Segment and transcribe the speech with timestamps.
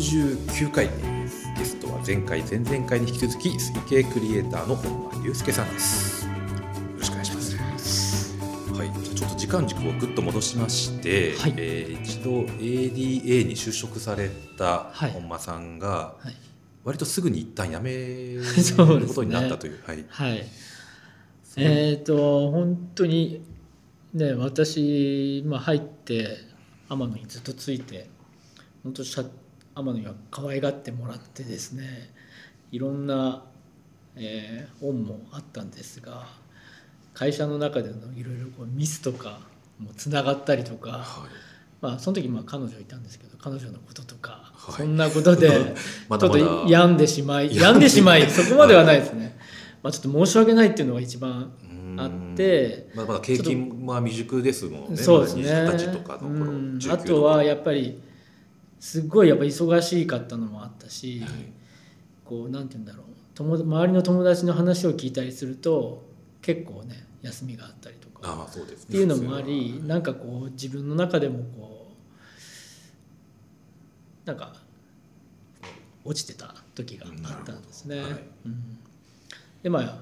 [0.00, 1.46] 69回です。
[1.58, 6.24] ゲストは前回、前々回に引き続き、推計クリエイターの本間祐介さんです。
[6.24, 6.32] よ
[6.96, 8.34] ろしくお願いします。
[8.72, 16.34] はい、じゃあちょっと時間軸をぐっと戻しまして、はいえー一度 ADA に就職されたはい本間さんが、はい、
[16.82, 18.42] 割とすぐに一旦辞める
[19.06, 19.80] ことになったという。
[19.84, 20.06] はい。
[20.08, 20.46] はい、
[21.58, 23.42] えっ、と本当に
[24.14, 26.38] ね私、まあ、入って
[26.88, 28.08] 天野にずっとついて
[28.82, 29.26] 本当しゃ
[29.80, 32.10] 天野には可愛がってもらってですね
[32.70, 33.44] いろんな、
[34.16, 36.26] えー恩もあったんですが
[37.14, 39.40] 会社の中でのいろいろこうミスとか
[39.78, 41.04] もつながったりとか、はい
[41.80, 49.36] まあ、その時まあ彼女いたんですけど彼女のこととか、はいそんなことでちょっと病んでしまい病んでしまいそこまではないですね、
[49.82, 51.50] まあ、ちょっと申し訳ないっていうのが一番
[51.96, 54.96] あってまあ、まだ経験は未熟ですもんね。
[54.96, 58.00] そうですね、まとかの頃、あとはやっぱり
[58.80, 61.26] すっごいやっぱ忙しかったのもあったし、か
[62.24, 66.02] こうなんて言うんだろう友周りの友達の話を聞いたりすると
[66.40, 68.84] 結構ね休みがあったりとかあまあそうですね。
[68.88, 71.92] っていうのもありはなんかこう自分の中でもこ
[74.24, 74.54] うなんか
[76.04, 78.00] 落ちてた時があったんですね。
[78.00, 78.10] はい
[78.46, 78.78] うん、
[79.62, 79.98] でまあ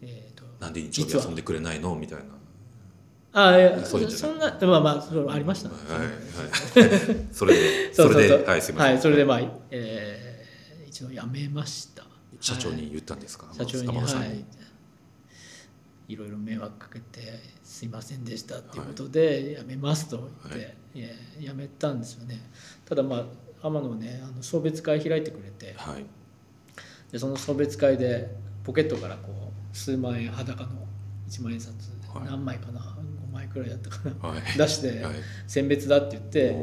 [0.00, 1.94] えーとなんで日曜日遊んでくれないの？
[1.94, 2.24] みたいな。
[3.36, 7.26] あいやそんなまあまあそれはありました、はい はい。
[7.32, 8.92] それでそれではいすみません。
[8.94, 9.40] はいそれでまあ、
[9.70, 12.04] えー一度辞めました。
[12.40, 13.48] 社長に言ったんですか？
[13.52, 14.44] 社長にはい。
[16.06, 21.00] いろいろ迷惑かけてすいませんでしたっていうことで辞めますと言って、い。
[21.02, 21.08] や
[21.40, 22.38] 辞めたんですよね。
[22.84, 26.04] ただまあ天野ねあの送別会開いてくれてはい。
[27.10, 30.86] でその送別会でポケットからこう数万円裸の
[31.28, 31.72] 1万円札、
[32.14, 32.24] はい。
[32.26, 33.03] 何枚かな5枚
[33.54, 34.58] くらいだったかな、はい。
[34.58, 35.14] 出してはい。
[35.46, 36.54] 選別だって言って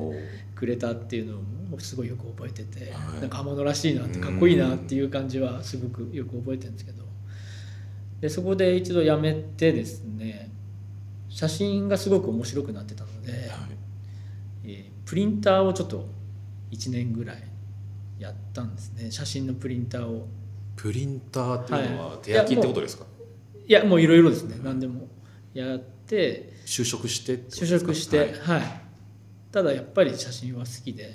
[0.53, 1.37] くれたっていうの
[1.75, 3.21] をすごいよく覚えてて、はい。
[3.21, 7.03] なんか天野らしいなってかっこいいなっていう感じはすごくよく覚えてるんですけど。
[8.19, 10.51] でそこで一度やめてですね
[11.27, 13.41] 写真がすごく面白くなってたので、はい。
[14.65, 16.07] えープリンターをちょっと
[16.71, 17.43] 1年ぐらい
[18.17, 19.11] やったんですね。
[19.11, 20.27] 写真のプリンターを。
[20.77, 22.17] プリンターっていうのははい。
[22.21, 23.05] 手焼きってことですか？
[23.67, 24.57] いやもういろいろですね。
[24.63, 25.09] 何でも
[25.53, 28.61] やって就職して就職して、ははい。
[28.61, 28.63] い
[29.51, 31.13] ただやっぱり写真は好きで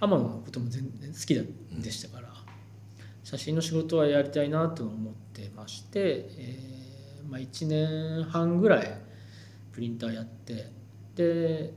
[0.00, 1.42] 天野のことも全然好きだ
[1.80, 2.28] でしたから、
[3.22, 9.00] 写真の仕事はやりたいなと思ってまして、えーまあ、1年半ぐらい
[9.70, 10.72] プリンターやって
[11.14, 11.72] で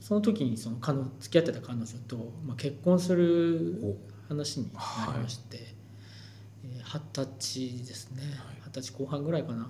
[0.00, 2.16] その時にその彼女付き合ってた彼女と、
[2.46, 3.96] まあ、結婚するお
[4.28, 4.80] 話にな
[5.14, 5.78] りまして、えー
[6.88, 8.22] 二十歳ですね。
[8.64, 9.64] 二十歳後半ぐらいかな。
[9.64, 9.68] で、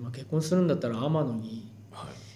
[0.00, 2.30] まあ、結婚するんだったら天野にはい。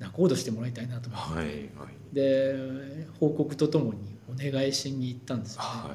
[0.00, 2.14] 仲人してもらいたいなと思って、はいはい。
[2.14, 5.94] で報告とともにお願いしに行ったんですよね、は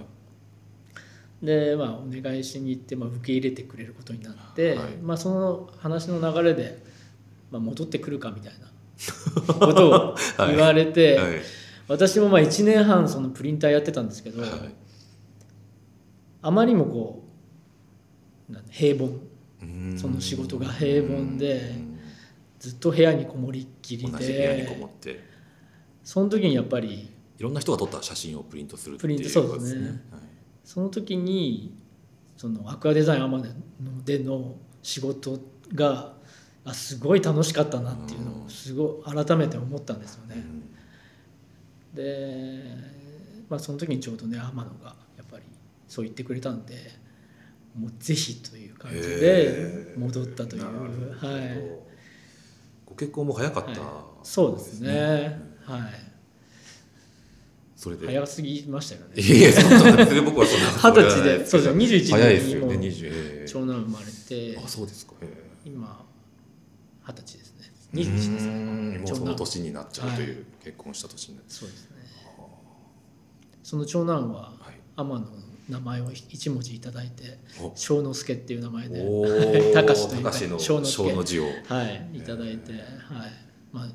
[1.42, 1.46] い。
[1.46, 4.98] でまあお願いしに行って、まあ、受け入れてくれることになって、はい。
[5.02, 6.84] まあ、その話の流れで、
[7.52, 8.68] まあ、戻ってくるかみたいな
[9.54, 10.16] ことを
[10.48, 11.42] 言われて、はい。
[11.88, 14.52] 私もまあ1年半そのプリンターやってたんですけど、はい。
[16.42, 17.24] あまりにもこ
[18.52, 19.10] う平凡
[19.98, 21.96] その仕事が平凡でうん。
[22.60, 25.20] ずっと部屋にこもりっきり同じ部屋にこでもって。
[26.04, 29.88] その時にやっぱりいろんな人が撮った写真をプリントするっていうプリントそうことですね。
[29.88, 30.00] はい。
[30.64, 31.78] その時に
[32.38, 33.50] そのアクアデザインアマネ
[34.04, 35.40] での仕事
[35.74, 36.14] が
[36.64, 40.36] あすごい楽しかったなっていうのをすごい改めて思ったんですよね。
[40.36, 41.96] うん。
[41.96, 42.64] で、
[43.50, 45.44] まあ、その時にちょうどね天野がやっぱり
[45.88, 46.76] そう言ってくれたんで
[47.78, 50.64] もうぜひという感じで戻ったという。
[50.64, 51.62] はい、
[52.86, 53.80] ご結婚も早かった、はい。
[54.24, 55.40] そうですね。
[55.66, 55.82] はい。
[57.76, 58.08] それで。
[58.08, 59.22] 早すぎましたよね。
[59.22, 65.14] いやそんな別に僕はそんな二十歳でそうですよ21早いですよねにもう20ええ長男生まれてあそうですか。
[65.22, 66.06] ええ今
[67.08, 67.72] 二十歳ですね。
[67.94, 70.46] 21ですうーんもうその年になっちゃうという、はい。
[70.64, 71.96] 結婚した年になっちそうですね。
[73.64, 74.54] その長男は
[74.96, 75.28] 天野の
[75.70, 77.72] 名前を一文字いただいてお。
[77.76, 79.04] 小之助っていう名前で
[79.74, 81.10] 高志というか高志の小之助。
[81.10, 81.44] 小の字を。
[81.44, 82.82] はいいただいて、はい。
[83.72, 83.88] まあ、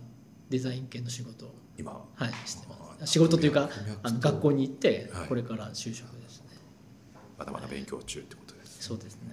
[0.49, 1.47] デザイン系の仕事。
[1.47, 1.93] を、今。
[1.93, 3.71] はい、してまあす仕事というか
[4.03, 5.29] あの学校に行ってはい。
[5.29, 6.59] これから就職ですね、
[7.39, 9.31] まだまだ勉強中ってことですそうですね。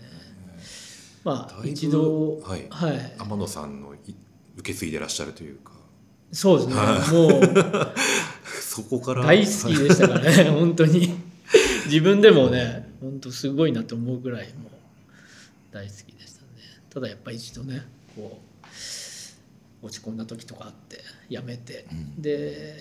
[1.24, 2.68] まあ一度はい。
[2.70, 4.16] はい、天野さんのい
[4.58, 5.72] 受け継いでらっしゃるというか。
[6.32, 6.76] そうですね。
[6.76, 7.96] は もう
[8.62, 9.24] そこから。
[9.26, 11.17] 大好きでしたからね 本当に
[11.88, 14.72] 自分でもね本当すごいなと思うぐらいもう
[15.72, 16.48] 大好きでしたね。
[16.90, 17.82] ただやっぱり一度ね
[18.16, 18.40] こ
[19.84, 22.22] う落ち込んだ時とかあってやめて、うん。
[22.22, 22.76] で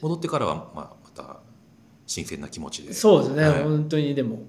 [0.00, 1.40] 戻ってからは、まあ、また
[2.06, 2.92] 新鮮な気持ちで。
[2.92, 3.62] そうですね、はい。
[3.64, 4.14] 本当に。
[4.14, 4.42] でも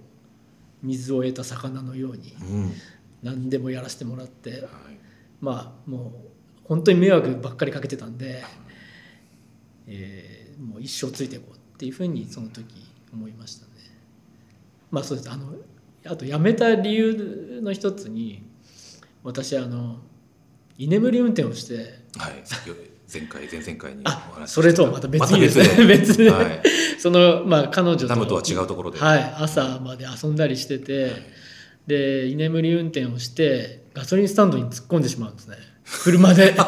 [0.81, 2.73] 水を得た魚のようにうん。
[3.23, 4.61] 何でもやらせてもらってはい。
[5.41, 8.43] まあもう本当に迷惑ばっかりかけてたんで、
[9.87, 12.65] えーもう一生ついていこうっていうふうにその時
[13.13, 13.71] 思いましたね。
[14.91, 15.29] まあそうです。
[15.29, 15.53] あの
[16.05, 18.43] あと辞めた理由の一つに
[19.23, 19.97] 私あの
[20.77, 22.43] 居眠り運転をしてはい、
[23.11, 24.03] 前回前々回に
[24.47, 26.29] それとはまた別にですねまた別で。
[26.31, 26.61] はい、
[26.97, 31.11] そのまあ彼女とダムとは違うところで、はい、朝まで遊んだりしてて、
[31.85, 35.57] で居眠り運転をしてガソリンスタンドに突っ込んでしまうんですね。
[36.03, 36.53] 車で。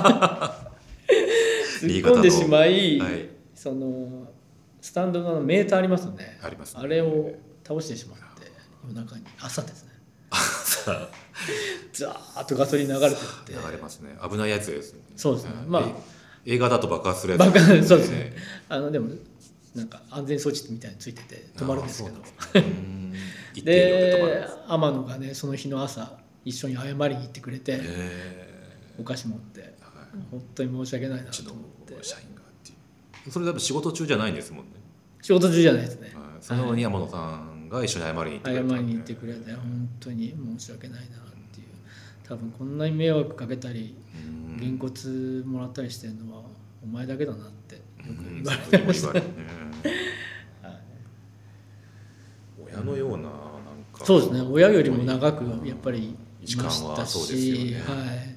[1.82, 4.32] 突っ込んでしまい、はい、その
[4.82, 6.40] スタンドのメーターありますよね。
[6.44, 6.82] ありますね。
[6.84, 7.32] あれを
[7.64, 8.52] 倒してしまって
[8.88, 9.92] 夜中に朝ですね。
[10.32, 11.10] さあ
[11.94, 13.54] ザーッとガソリン流れてって。
[13.54, 14.18] 流れますね。
[14.28, 15.02] 危ないやつですね。
[15.16, 15.54] そうですね。
[15.54, 15.94] はいまあえ
[16.54, 17.40] 映画だと爆発するやつ。
[17.40, 18.34] 爆発そうですね。
[18.68, 19.14] あのでも
[19.76, 22.18] なんか安全装置みたいについてて止まるんですけど。
[23.64, 29.60] で天野がねその日の朝一緒に謝りに行ってくれて、えお菓子持って。
[29.60, 29.76] ーはい。
[30.32, 31.94] 本当に申し訳ないなと思って
[33.30, 34.72] それ多分仕事中じゃないんですもんね、
[35.22, 36.12] 仕事中じゃないですね。
[36.14, 38.70] はい、そのに山野さんが一緒に謝りに行ってくれた。
[38.70, 41.10] 謝りに行ってくれて本当に申し訳ないなっ
[41.52, 41.66] ていう。
[42.24, 44.58] 多分こんなに迷惑かけたりうん。
[44.58, 46.44] げんこつもらったりしてるのは
[46.84, 48.44] お前だけだなってよくうん。
[48.44, 49.24] 言われてました、ね。
[50.62, 50.74] はい。
[52.74, 53.32] 親のようななん
[53.94, 54.06] か。
[54.06, 54.42] そうですね。
[54.42, 57.84] 親よりも長くやっぱりい時間ましたはそうですよし、ねは
[58.14, 58.36] い、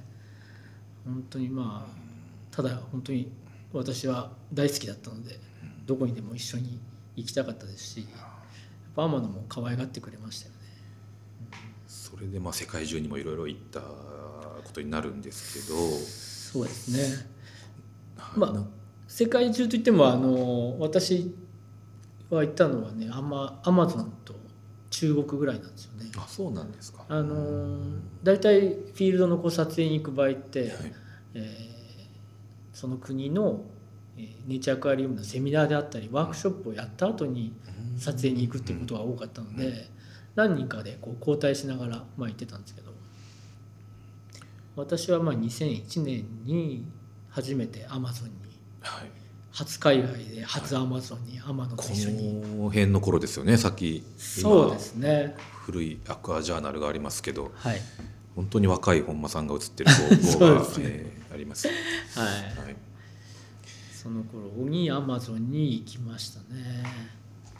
[1.04, 3.32] 本当にまあただ本当に
[3.72, 5.38] 私は大好きだったので
[5.84, 6.80] どこにでも一緒に
[7.16, 8.08] 行きたかったですしやっ
[8.96, 10.60] ぱ天野も可愛がってくれましたよね。
[11.88, 13.88] それでまあ世界中にもいろいろ行ったこ
[14.72, 15.76] とになるんですけど。
[15.76, 17.26] そうですね。
[18.16, 18.38] はい。
[18.38, 18.64] まあ
[19.08, 21.34] 世界中といってもあの私
[22.30, 24.34] は行ったのはねアマアマゾンと
[24.90, 26.10] 中国ぐらいなんですよね。
[26.16, 27.04] あそうなんですか。
[27.08, 27.78] あの
[28.22, 30.70] 大体フィールドのこう撮影に行く場合って、はい。
[31.34, 31.74] えー
[32.72, 33.73] その国の、えー
[34.16, 37.52] ネイチャーアクアリウムのセミナーであったりワークショップをやった後に
[37.98, 39.74] 撮影に行くっていうことが多かったので、うん。
[40.34, 42.92] 何人かでこう交代しながら、まあ、行ってたんですけど
[44.76, 46.84] 私はまあ2001年に
[47.30, 48.34] 初めてアマゾンに
[48.80, 49.10] はい。
[49.52, 54.02] 初海外で初アマゾンに天野とこ一緒に、の辺の頃ですよねさっき。
[54.16, 55.36] そうですね。
[55.64, 57.80] 古いアクアジャーナルがありますけどはい、
[58.34, 60.84] 本当に若い本間さんが写ってる号 そうが、ですね。
[60.86, 61.76] えーあります、はい、
[62.26, 62.76] はい、
[64.04, 66.84] その頃にアマゾンに行きましたね。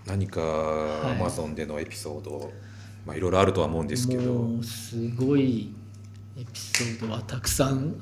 [0.04, 1.12] 何かい。
[1.12, 2.52] アマゾンでのエピソード、
[3.06, 4.34] まあいろいろあるとは思うんですけど。
[4.34, 5.74] もうすごい
[6.36, 7.94] エピソードはたくさん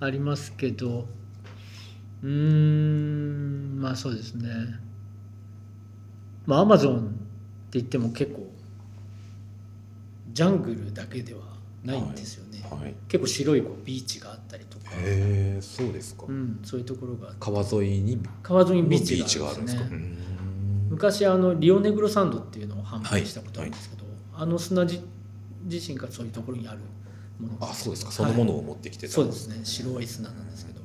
[0.00, 1.06] ありますけど
[2.24, 4.50] うーんまあそうですね。
[6.46, 7.08] まあアマゾンって
[7.78, 8.50] 言っても結構
[10.32, 11.42] ジャングルだけでは
[11.84, 19.84] ないんですよね、はい、結構白いこうビーチがあったりとか、へえそうですか、うん、そういうところが川沿いに川沿いにビーチチがあるんですか。
[20.88, 25.00] 昔あのリオネグロサンドっていうのを販売したことあるんですけど、あの砂地
[25.62, 26.78] 自身がそういうところにある
[27.38, 28.10] ものあそうですか。
[28.10, 29.60] そのものはいを持ってきてた、そうですね。
[29.64, 30.80] 白い砂なんですけど。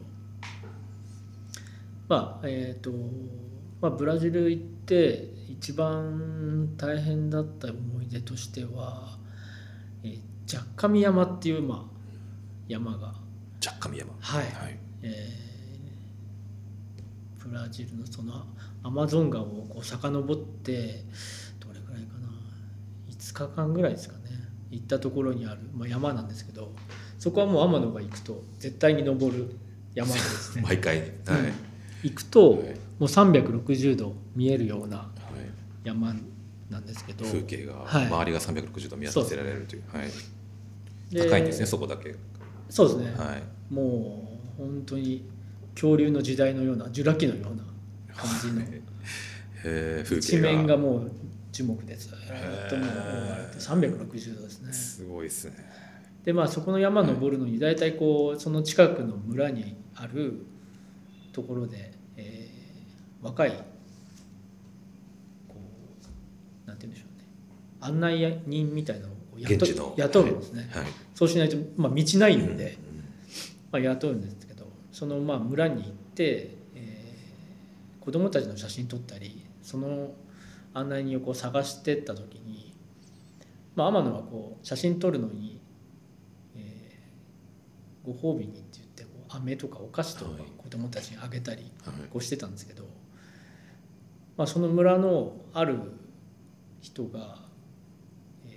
[2.08, 2.92] まあえっ、と、
[3.82, 9.18] まあ、ブラジル行って一番大変だった思い出としては、
[10.04, 11.96] えージャッカミ山っていう、まあ、
[12.68, 13.16] 山が
[13.66, 14.14] ジャッカミ山。
[14.20, 14.44] はい。
[14.44, 15.46] はい、えー
[17.48, 18.44] ブラジルのその
[18.84, 21.04] アマゾン川をこう遡って
[21.60, 22.28] どれぐらいかな。
[23.10, 24.22] 5日間ぐらいですかね。
[24.70, 26.72] 行ったところにある、まあ、山なんですけど
[27.18, 29.56] そこはもう天野が行くと絶対に登る
[29.96, 30.62] 山なんですね。
[30.68, 31.16] 毎回はい、うん。
[32.04, 32.70] 行くともはい。
[32.70, 35.12] う360度見えるようなは
[35.84, 35.88] い。
[35.88, 36.16] 山
[36.70, 38.06] なんですけど風景が、はい。
[38.06, 39.84] 周りが360度見渡せられるという。
[39.92, 40.10] はい、
[41.12, 42.16] で高いんですねそこだけ。
[42.70, 45.28] そうですね、はいもう本当に
[45.74, 47.64] 恐竜の時代のようなジュラ紀のような
[48.14, 48.82] 感じのへ
[49.64, 50.52] え風一景が。
[50.52, 51.12] 面がもう
[51.52, 52.12] 樹木でずっ
[52.70, 54.74] ともう覆われて360度ですね。
[54.74, 55.72] すごいですね。
[56.24, 60.46] でまあそこの山登るのに大体こうその近くの村にある
[61.34, 62.56] ところで、えー
[63.22, 63.52] 若い
[65.48, 65.56] こ
[66.66, 67.26] うなんて言うんでしょうね。
[67.82, 69.96] 案内人みたいなのを雇現地の。
[69.98, 70.86] 雇うんですね、はい。
[71.16, 72.85] そうしないと、まあ、道ないんで、うん
[73.76, 80.12] まあ、雇うんですけどそのまあ村に行って、えー子供たちの写真撮ったりその
[80.76, 82.72] 案内人をこう探してった時に、
[83.76, 85.60] まあ、天野はこう写真撮るのに、
[86.56, 90.42] えーご褒美にって言ってこう飴とかお菓子とかはい。
[90.58, 91.94] 子供たちにあげたりはい。
[92.12, 92.84] こうしてたんですけど、
[94.38, 95.80] まあ、その村のある
[96.80, 97.40] 人が、
[98.46, 98.50] え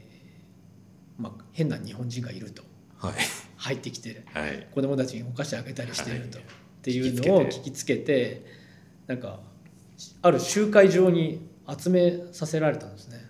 [1.19, 2.63] ーまあ、変な日本人がいると。
[2.99, 3.15] はい
[3.59, 4.67] 入ってきてはい。
[4.73, 6.47] 子供たちにお菓子あげたりしていると、はい。
[6.47, 6.51] っ
[6.81, 8.59] ていうのを聞きつけて。
[9.09, 9.41] なんか
[10.23, 13.27] ある集会場に集めさせられたんですね。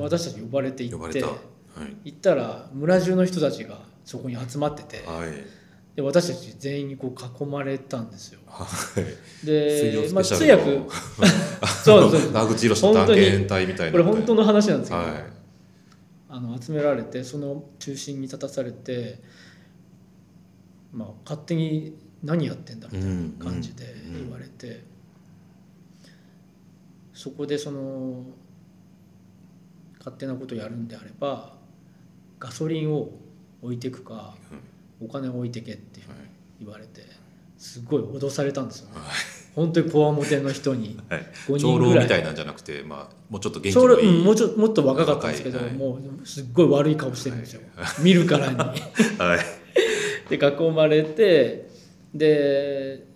[0.00, 1.30] 私たち呼ばれて行っては
[2.04, 2.10] い。
[2.10, 5.30] 行ったら村中の人たちがそこに集まっててはい。
[5.94, 8.40] で私たち全員にこう囲まれたんですよ。
[8.46, 8.66] はい。
[9.42, 10.64] 水で曜、まあ、通訳。
[10.76, 10.90] の
[11.84, 12.32] そうそう。
[12.32, 15.35] 長渕宏の探検隊みたいなこれ本当の話なんですけど、はい
[16.36, 19.22] あの集められてその中心に立たされて、
[20.92, 24.84] まあ、勝手に何やってんだみたいな感じで言われて、
[27.14, 28.26] そこでその
[29.98, 31.54] 勝手なことやるんであれば
[32.38, 33.12] ガソリンを
[33.62, 34.34] 置いてくか
[35.00, 36.18] お金を置いてけっていうふうに
[36.60, 37.06] 言われて
[37.56, 38.90] すごい脅されたんですよ。
[38.90, 38.96] ね。
[39.56, 41.26] 本当にこわもての人に はい。
[41.48, 42.04] 5長老人ぐらい。
[42.04, 44.18] みたいなんじゃなくてまあもうちょっと元気のいい。
[44.18, 45.72] うんもうちょもっと若かったんですけど、はい。
[45.72, 47.62] もうすっごい悪い顔してるんですよ、
[48.04, 48.56] 見るからに。
[49.18, 49.40] はい。
[50.28, 51.68] で囲まれて
[52.14, 53.06] で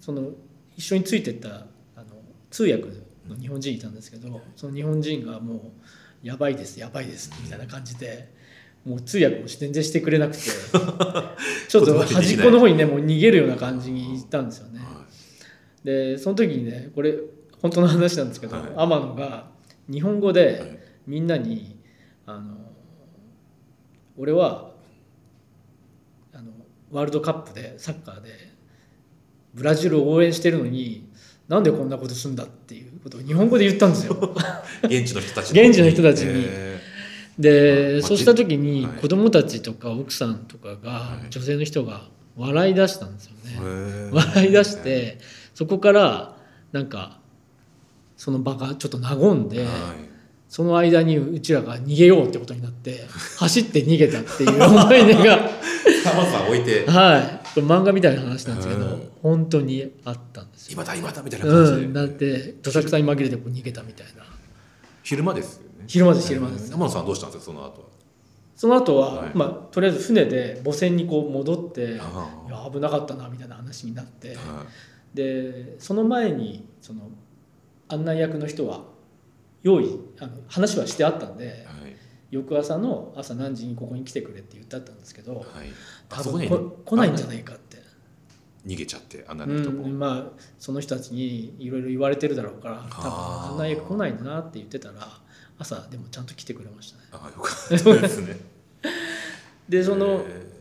[0.00, 0.30] その
[0.76, 2.06] 一緒についてったあの
[2.50, 2.84] 通訳
[3.28, 5.60] の日本人いたんですけどその日本人がもう
[6.26, 8.32] 「やばいですやばいです」みたいな感じで
[8.84, 10.42] もう通訳も全然してくれなくて
[11.68, 12.84] ちょっと端っこの方にね。
[12.84, 14.80] もう逃げるような感じにいたんですよね。
[15.84, 17.14] でその時にねこれ
[17.60, 18.72] 本当の話なんですけど、はい。
[18.76, 19.46] 天野が
[19.88, 20.34] 日本語はい。
[20.34, 21.76] でみんなに
[22.26, 22.56] 「あの
[24.16, 24.72] 俺は
[26.32, 26.52] あの
[26.90, 28.30] ワールドカップでサッカーで
[29.54, 31.08] ブラジルを応援してるのに
[31.48, 34.34] なんでこんなことすんだっていうことを日本語で言ったんですよ。
[34.84, 36.44] 現地の人たち現地の人たちに。
[36.46, 36.80] え
[37.38, 38.98] であそうした時にはい。
[39.00, 41.30] 子供たちとか奥さんとかがはい。
[41.30, 44.10] 女性の人が笑い出したんですよね。
[44.12, 45.18] 笑い出して
[45.54, 46.36] そこから
[46.72, 47.18] なんか
[48.16, 49.68] その場がちょっと和んではい。
[50.48, 53.06] その間にうちらが逃げようってことになって
[53.38, 55.48] 走って逃げたっていう思い出が
[56.46, 56.84] 置いて。
[56.90, 57.60] はい。
[57.60, 59.10] 漫画みたいな話なんですけどうん。
[59.22, 60.74] 本当にあったんですよ。
[60.74, 64.24] 今だ今だみたいな感じで、うん、だってどさくさに紛れてこう逃げたみたいな。
[65.02, 65.84] 昼間ですよね。
[65.86, 66.66] 昼間です昼間です。
[66.66, 67.88] えー浜田さんはどうしたんですかその後は？
[68.54, 69.30] その後は、はい。
[69.32, 71.98] まあとりあえず船で母船にこう戻って
[72.72, 74.66] 危なかったなみたいな話になってーは
[75.14, 77.10] でその前にその
[77.88, 78.84] 案内役の人は
[79.62, 81.54] 用意あの話はしてあったんでいは
[81.88, 81.96] い。
[82.30, 85.44] 翌朝の朝何時にここに来てくれって言ってあったんですけどはい。
[86.10, 87.78] あ多分こ来ないんじゃないかって、
[88.66, 93.12] 逃げちゃってあんなうの人も、ん、まあその人たちにいろいろ言われてるだろうから多分
[93.52, 95.08] 案内役来ないんだなって言ってたら
[95.58, 97.04] 朝でもちゃんと来てくれましたね。
[97.12, 98.38] あよかったですね。
[99.68, 100.52] でそのえー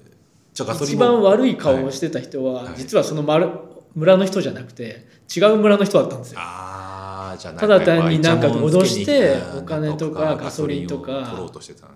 [0.53, 0.99] 一も。
[0.99, 2.73] 番悪い顔をしてた人は、はい。
[2.77, 3.49] 実はその丸
[3.95, 6.39] 村の人じゃなくて違う村の人だったんですよ。
[6.39, 11.87] ああじゃあただ単になんかイチャモンつけに脅してお金とかガソリンとかガソリンを取ろうとしてた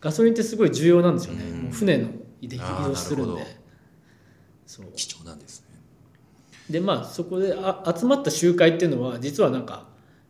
[0.00, 1.70] ガソリンってすごい重要なんですよね、うん。
[1.70, 3.64] 船ので移動するんで。
[4.96, 5.66] 貴重なんですね。
[6.68, 9.86] でまあそこであ集まった集会っていうのは実はなんか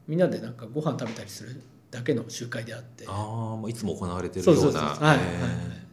[0.06, 3.04] みんなでなんかご飯食べたりするだけの集会であって。
[3.08, 5.00] ああもういつも行われてるそうそうそうよう。
[5.00, 5.42] なはい、えー。
[5.42, 5.48] は
[5.80, 5.83] い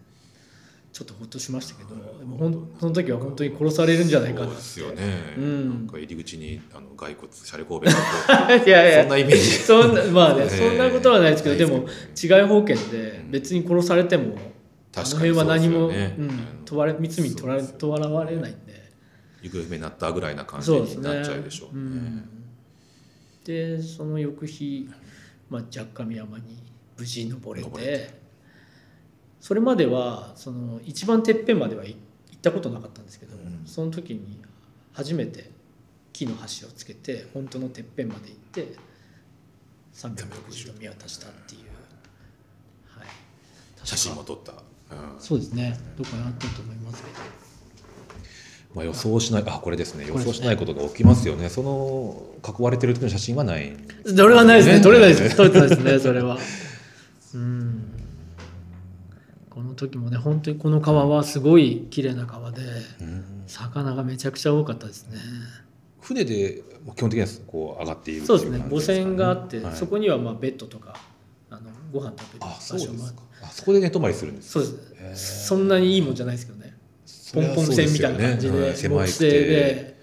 [0.94, 5.70] ちょっとほっとしましたけどでもほんその時は本当に殺されるんじゃないかなそうですよね、うん。
[5.70, 7.88] なんか入り口にあの骸骨シャレ神戸
[8.70, 9.02] いやいうや。
[9.04, 9.42] そんなイメージ。
[9.42, 11.88] そんなまあね、えーそんなことはないですけどでも
[12.22, 14.36] 違い保険で別に殺されても、
[14.94, 16.16] 確かに辺は何も、そうですよね。
[16.20, 16.30] うん、
[16.66, 18.72] 問われ罪にとられとらわれないんで。
[19.42, 21.82] 行方不明になったぐらいな感じになっちゃうでしょうね。
[21.82, 22.30] ん、
[23.44, 24.90] でその翌日、
[25.50, 26.62] まあ、ジャッカミ山に
[26.98, 28.21] 無事登れて
[29.42, 33.64] それまではその一番てっぺんまでは行ったことなかったんですけど、うん。
[33.66, 34.40] その時に
[34.94, 35.50] 初めて
[36.14, 38.76] 木の橋をつけて本当のてっぺんまで行って
[39.96, 41.62] 360度見渡したっていう、
[42.98, 43.08] はい、
[43.84, 45.20] 写真も撮った、うん。
[45.20, 45.78] そうですね。
[45.98, 47.16] どこにあったと思いますけど。
[48.76, 50.06] まあ、予想しないあこれですね。
[50.08, 51.50] 予想しないことが起きますよね。
[51.50, 54.76] その囲われてる時の写真はないそれはないですね。
[54.76, 55.34] ね撮れないです。
[55.36, 56.00] 撮れてないですね。
[56.00, 56.38] それは。
[57.34, 57.91] うん。
[57.91, 57.91] こ
[59.72, 62.62] の時もね本当にこの川はすごい綺麗な川で
[63.02, 63.24] うん。
[63.48, 65.18] 魚がめちゃくちゃ多かったですね。
[66.00, 68.60] 船でまあ基本的にはこう上がっているそうですね。
[68.70, 69.76] 母船があって、はい。
[69.76, 70.96] そこにはまあベッドとか
[71.50, 71.62] あの
[71.92, 73.22] ご飯食べるあ場所もあるそうですか。
[73.44, 75.48] あそこで寝泊まりするんですそうです。
[75.48, 76.78] そんなにいいもんじゃないですけどね。
[77.34, 78.68] ポンポン船みたいな感じでね。
[78.68, 78.90] はい。
[78.90, 79.98] 木製で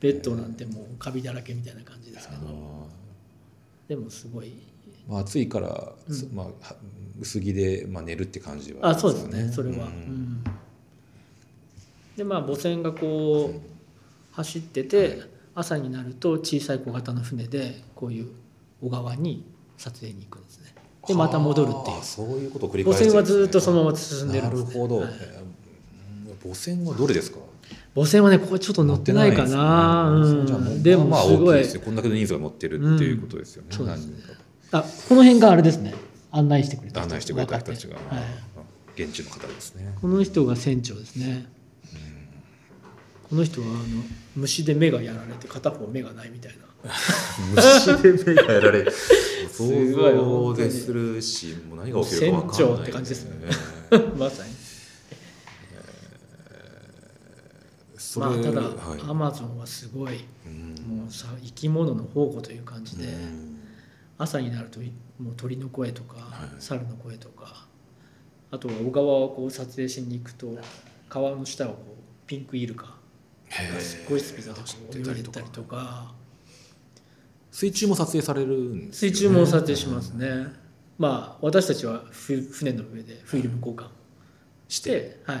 [0.00, 2.88] ベッドなんてもうカビだらけみたいな感じですけど。
[3.88, 4.52] でもすごい
[5.08, 6.14] まあ、暑いから、うん。
[6.14, 6.76] そまあ、は
[7.20, 9.92] 薄着で、まあ、寝るって感じはあそうですねよそれは、ううん。
[9.92, 10.44] ん
[12.16, 13.60] でまあ母船がこう
[14.32, 15.20] 走ってて
[15.54, 18.28] 朝になると小さい小型の船でこういう
[18.82, 19.44] 小川に
[19.76, 20.74] 撮影に行くんですね。
[21.06, 21.96] でまた戻るっていう。
[21.96, 23.10] はあそういうことを繰り母返しね。
[23.10, 24.72] 船はずっとそのまま進んでるんなですね。
[24.74, 25.10] るほど、はい。
[25.20, 25.44] えー
[26.42, 27.38] 母船はどれですか？
[27.94, 30.10] 母船はねここちょっと乗ってないかな。
[30.10, 30.28] ね。
[30.30, 30.82] うん。
[30.82, 31.58] でもまあまあすごい。
[31.58, 31.82] 大きいですよ。
[31.84, 33.86] こんだけの人数が乗ってるっていうことですよね、うん
[34.74, 35.94] あこの辺があれですね。
[36.32, 37.02] 案内してくれた人。
[37.02, 38.00] 案内してくれた人たちが、は
[38.96, 39.02] い。
[39.02, 39.94] 現地の方ですね。
[40.00, 41.46] この人が船長ですね。
[43.28, 44.02] この人はあの
[44.36, 46.92] 虫で目がやられて片方目がないみたいな。
[47.54, 53.30] 虫で目がやられ 想すごい像でするしもう何が起きるか分かんない、船長って感じですね。
[54.18, 54.50] まさに。
[57.96, 59.00] それまあただ、はい。
[59.08, 60.98] アマゾンはすごいうん。
[60.98, 63.53] もうさ生き物の宝庫という感じで、うん
[64.18, 66.48] 朝になるといもう鳥の声とか、はい。
[66.58, 67.66] 猿の声とか
[68.50, 70.56] あとは小川をこう撮影しに行くと
[71.08, 72.96] 川の下をこうピンクイルカ
[73.50, 76.14] がすっごいスピードで泳いでったりとか。
[77.54, 80.28] 水中も撮影されるんですよ水ね中も撮影しますね、
[80.98, 83.86] まあ私たちはふ船の上でフィルム交換
[84.66, 85.38] して、はい、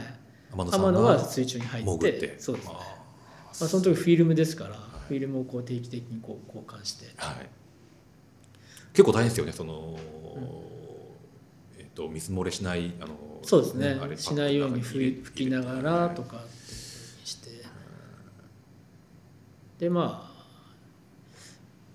[0.52, 2.36] 天野野はが水中に入潜って。
[2.38, 4.76] そうですね、あまあ、その時フィルムですから、
[5.08, 7.06] フィルムをこう定期的にこう交換して。
[7.06, 7.50] ーはい、
[8.94, 9.98] 結構大変ですよねその、
[11.76, 13.98] えっと水漏れしないあのそうですね。
[14.16, 16.40] しないようにパックの中入れ吹吹きながらとか
[17.24, 17.50] して。
[19.78, 20.34] でまあ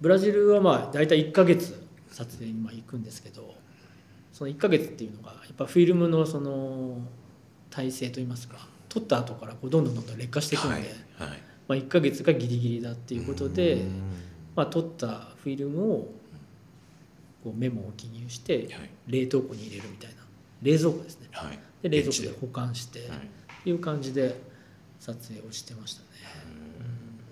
[0.01, 3.55] ブラジルはまあ大体1ヶ月撮影にまあ行くんですけど
[4.31, 6.99] その1ヶ月っていうのがやっぱフィルムのその
[7.69, 11.39] 体制といいますか撮った後からこうどんどんどんどん劣化していくので、はいはい。
[11.67, 14.01] まあ、1ヶ月がギリギリだっていうことでうん。
[14.55, 15.07] まあ、撮った
[15.43, 16.18] フィルムを
[17.43, 18.89] こうメモを記入してはい。
[19.07, 20.15] 冷凍庫に入れるみたいな。
[20.61, 21.27] 冷蔵庫ですね。
[21.31, 21.59] はい。
[21.81, 23.17] で冷蔵庫で保管してはい。
[23.17, 24.41] っていう感じで
[24.99, 26.07] 撮影をしてましたね。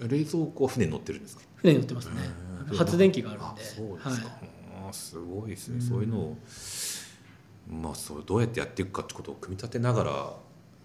[0.07, 1.43] 冷蔵庫は船に乗ってるんですか？
[1.55, 2.13] 船に乗ってますね。
[2.71, 3.47] うん発電機があるんで。
[3.47, 4.93] あそうですか、はい。
[4.93, 6.37] すごいですね、うんそういうのを
[7.69, 10.33] まあそうどうやってやっていくかってことを組み立てながらっ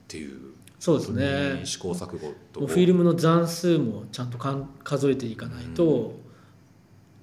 [0.08, 1.60] ていうそうですね。
[1.64, 6.14] 試行錯誤とフィルムの残数もちゃんとかん数えていかないと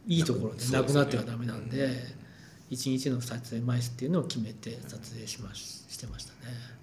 [0.07, 1.93] いいところでなくなってはダメなんでうん。
[2.69, 6.79] 一日の撮影枚数っていうのを決めて撮影しまししてましたね。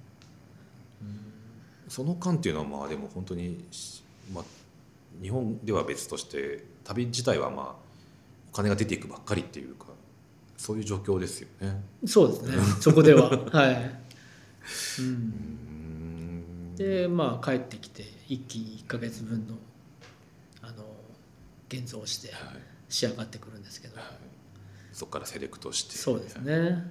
[1.88, 3.64] その間っていうのはまあでも本当に、
[4.34, 4.44] まあ、
[5.22, 7.74] 日本では別として旅自体はまあ
[8.52, 9.86] お金が出ていくばっかりっていうか
[10.56, 11.80] そういう状況ですよね。
[12.04, 12.56] そうですね。
[12.80, 13.30] そこでは。
[13.52, 14.00] はい、
[14.98, 16.74] うん。
[16.74, 19.54] でまあ帰ってきて一気に1ヶ月分の
[20.62, 20.84] あの
[21.68, 23.96] 現像してはい仕上がってくるんですけど。
[23.96, 24.06] はい
[24.96, 25.94] そこからセレクトして。
[25.94, 26.90] そうですね。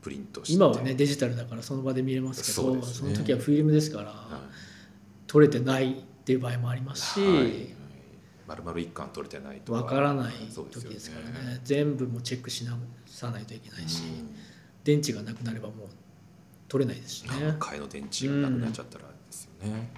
[0.00, 0.54] プリントして。
[0.54, 2.82] 今はねデジタルだからその場で見れますけどね。
[2.82, 4.48] その時はフィルムですからは
[5.26, 7.74] 撮れてないっていう場合もありますし
[8.46, 11.60] 丸々一貫取れてないとわからない時ですよからね。
[11.64, 14.36] 全部もチェックしなさないといけないしうん。
[14.84, 15.88] 電池がなくなればもう
[16.68, 17.30] 撮れないですしね。
[17.58, 19.90] 替えの電池がなくなっちゃったらですよね。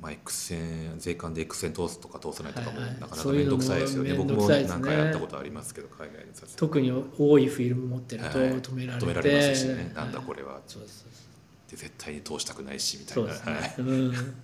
[0.00, 3.00] うんまあ、X 線税関で X 線通すとか通さないとかもはいはい。
[3.00, 4.14] なかなか面倒くさいですよね。
[4.14, 13.34] 僕も何回やったことありますけど海外の撮影特に多いフィルム持ってるとはい止められて、止められますしね、なんだはいこれはっそうですそうで絶対に通したくないしみたいうな。
[13.34, 13.74] そですね、はい。
[13.78, 14.34] うん、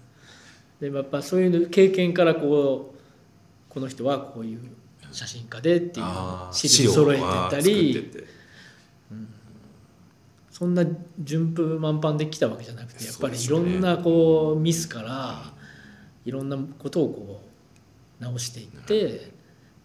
[0.81, 4.61] でもやっぱそういう経験からこうこの人はこういう
[5.13, 6.07] 写真家でっていう
[6.53, 7.95] 資料を揃えてったり。
[7.95, 8.37] 作ってって
[10.59, 10.87] そんな
[11.21, 15.53] 順風満帆できたわけじゃなくてやっぱりいろんなこうミスから
[16.25, 17.43] いろんなことをこ
[18.19, 19.33] う直していって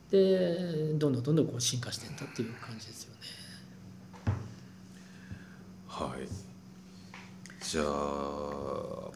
[0.10, 3.20] でどんどんどんどんこう進化していったっていう感じですよね。
[5.90, 6.28] はい。
[7.66, 7.86] じゃあ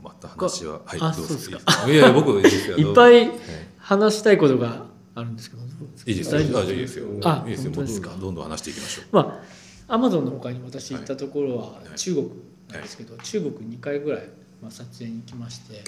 [0.04, 3.39] また話ははいあどそうですかいいやいや僕いいですよ いっぱいはい
[3.78, 5.63] 話したいことがあるんですけど
[6.06, 6.38] いいですよ。
[6.60, 7.06] あいいですよ。
[7.24, 7.46] あ。
[7.46, 8.10] 本当ですか？
[8.20, 9.06] どんどん話していきましょう。
[9.15, 11.98] まあアマゾンの他に私行ったところははい。
[11.98, 12.30] 中国
[12.71, 14.30] なんですけど、中国2回ぐらい、
[14.62, 15.84] まあ、撮影に行きまして。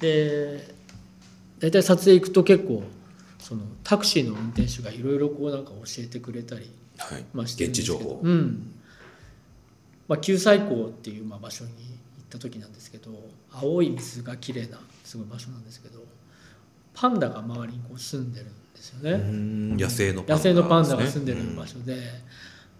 [0.00, 0.74] で
[1.58, 2.82] 大体撮影行くと結構
[3.38, 7.24] そのタクシーの運転手がいろいろこうなんか教えてくれたり、はい。
[7.34, 8.20] まあ、してる現地情報。
[8.22, 8.72] うん。
[10.08, 13.12] まあ、九寨溝っていうまあ場所に行った時なんですけど
[13.52, 16.00] 青い水が綺麗なすごい場所なんですけど
[16.94, 19.76] パンダが周りにこう住んでるんですよね。
[19.76, 21.96] 野生の野生のパンダが住んでる場所で,、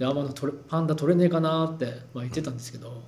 [0.01, 1.85] で天野取れパンダ取れねえかなって、
[2.15, 3.03] まあ、言ってたんですけど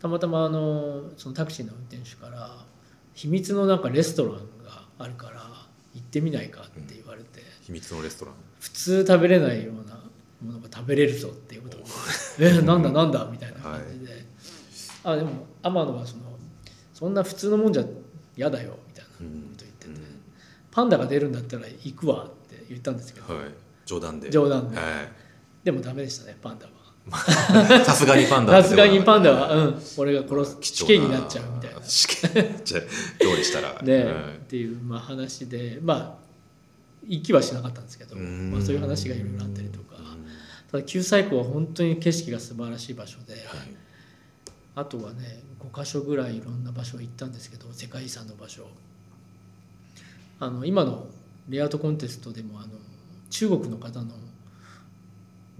[0.00, 2.64] たまたまあのそのタクシーの運転手から
[3.12, 4.34] 「秘密のなんかレストラン
[4.64, 5.42] があるから
[5.94, 8.34] 行ってみないか」って言われて、秘密のレストラン。
[8.60, 10.00] 普通食べれないような
[10.42, 11.76] ものが食べれるぞっていうこと。
[11.76, 11.84] で
[12.48, 14.24] 「えなんだなんだ」みたいな感じで、
[15.04, 16.22] あでも天野はその
[16.94, 17.84] そんな普通のもんじゃ
[18.38, 19.54] 嫌だよみたいなこうん。
[19.54, 20.06] と言ってて、
[20.70, 23.44] パンダが出るんだったら行くわって言ったんですけど、はい。
[23.84, 24.30] 冗談で。
[24.30, 24.78] 冗談で。
[24.78, 24.82] は
[25.64, 26.72] でもダメでしたねパンダは。
[26.72, 26.72] い
[27.84, 31.82] さすがにパンダさすがにパンダは、うん、俺が殺す貴死刑重になっちゃうみたいな。
[31.82, 33.80] 死刑じゃあ料理したら。
[33.82, 36.18] ね、はいっていう、まあ、話でまあ
[37.06, 38.52] 行きはしなかったんですけど、うん。
[38.52, 39.96] まあ、そういう話がいろいろあったりとか。
[40.70, 43.42] ただ九寨溝は本当に景色が素晴らしい場所で、はい。
[44.76, 48.66] あとはね5か所ぐらいいろんな場所行ったんですけど世界遺産の場所。
[50.38, 51.06] あの今の
[51.48, 52.68] レイアウトコンテストでもあの
[53.28, 54.14] 中国の方の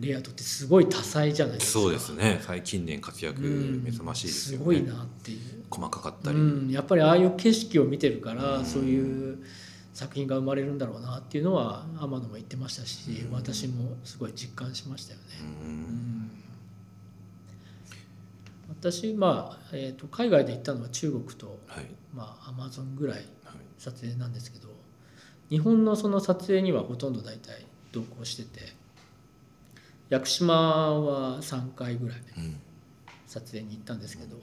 [0.00, 1.80] レイアウトってすごい多彩じゃないですか。
[1.80, 2.40] そうですね。
[2.42, 3.82] 最近年活躍うん。
[3.84, 4.64] 目覚ましいですよね。
[4.64, 5.38] すごいなっていう。
[5.70, 6.38] 細かかったり。
[6.38, 8.64] うん、やっぱりああいう景色を見てるから、うん。
[8.64, 9.38] そういう
[9.92, 13.32] 作品が生まれるんだろうなっていうのは天野も言ってましたし、うん。
[13.32, 15.24] 私もすごい実感しましたよね。
[15.62, 16.30] ううんん。
[18.68, 21.86] 私、まあえー、と海外で行ったのは中国と、はい。
[22.14, 23.26] まあ、アマゾンぐらいはい。
[23.78, 24.68] 撮影なんですけど
[25.48, 28.72] 日本のその撮影にはほとんど大体同行してて
[30.10, 30.54] 屋久島
[31.00, 32.60] は3回ぐらいうん。
[33.26, 34.36] 撮影に行ったんですけど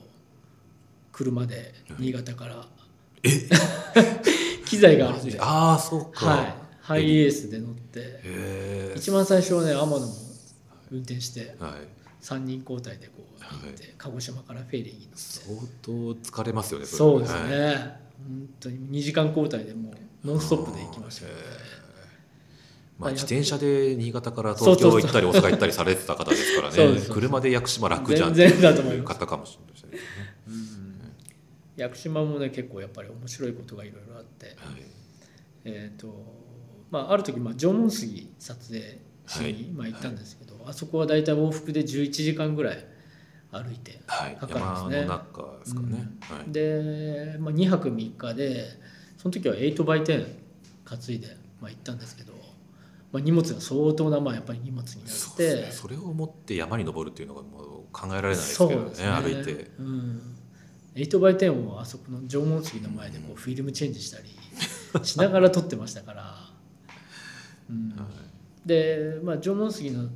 [1.12, 2.66] 車で新潟から、
[4.64, 6.42] 機材があるんで、は ああそうか。
[6.42, 10.14] い、ハイエースで乗って一番最初はね天野も
[10.90, 12.24] 運転してはい。
[12.24, 15.16] 3人交代でこう行って、は鹿児島からフェリーに乗って。
[15.16, 17.74] 相当疲れますよねれそうですね、はい。
[17.74, 21.44] 本当に2時間交代でもうノンストップで行きましたけどね
[22.98, 27.00] まあ、自転車で新潟から東京行ったり大阪行ったりされてた方ですからね。
[27.10, 29.18] 車で屋久島楽じゃん全然だと思います。
[29.20, 29.98] 方かもしれないですね、
[31.76, 34.46] 屋久島もね結構やっぱり面白いことがいろいろあって。
[34.46, 34.54] はい
[35.64, 36.08] えーと
[36.90, 39.64] まあ、ある時、まあ、縄文杉撮影しに、はい。
[39.74, 42.84] まあ、行ったんですけど、あそこは大体往復で11時間ぐらい
[43.50, 45.02] 歩いてはい、かかるん山ですね。
[45.02, 48.64] の中ですかね、はい、で、まあ、2泊3日で
[49.18, 50.26] その時は 8x10
[50.84, 52.32] 担いで、まあ、行ったんですけど、
[53.10, 55.54] まあ、荷物が相当なまあやっぱり荷物になって。
[55.54, 55.68] ね。
[55.70, 59.70] それを持って山に登るっていうのがもう考えられないですけどねです歩いて。
[59.78, 60.36] うん、
[60.94, 64.28] 8x10 をあそこの縄文杉の前でこうフィルムチェンジしたり
[65.04, 66.34] しながら撮ってましたから、
[67.70, 67.90] うん。
[67.96, 68.06] は
[68.66, 70.10] で、まあ、縄文杉の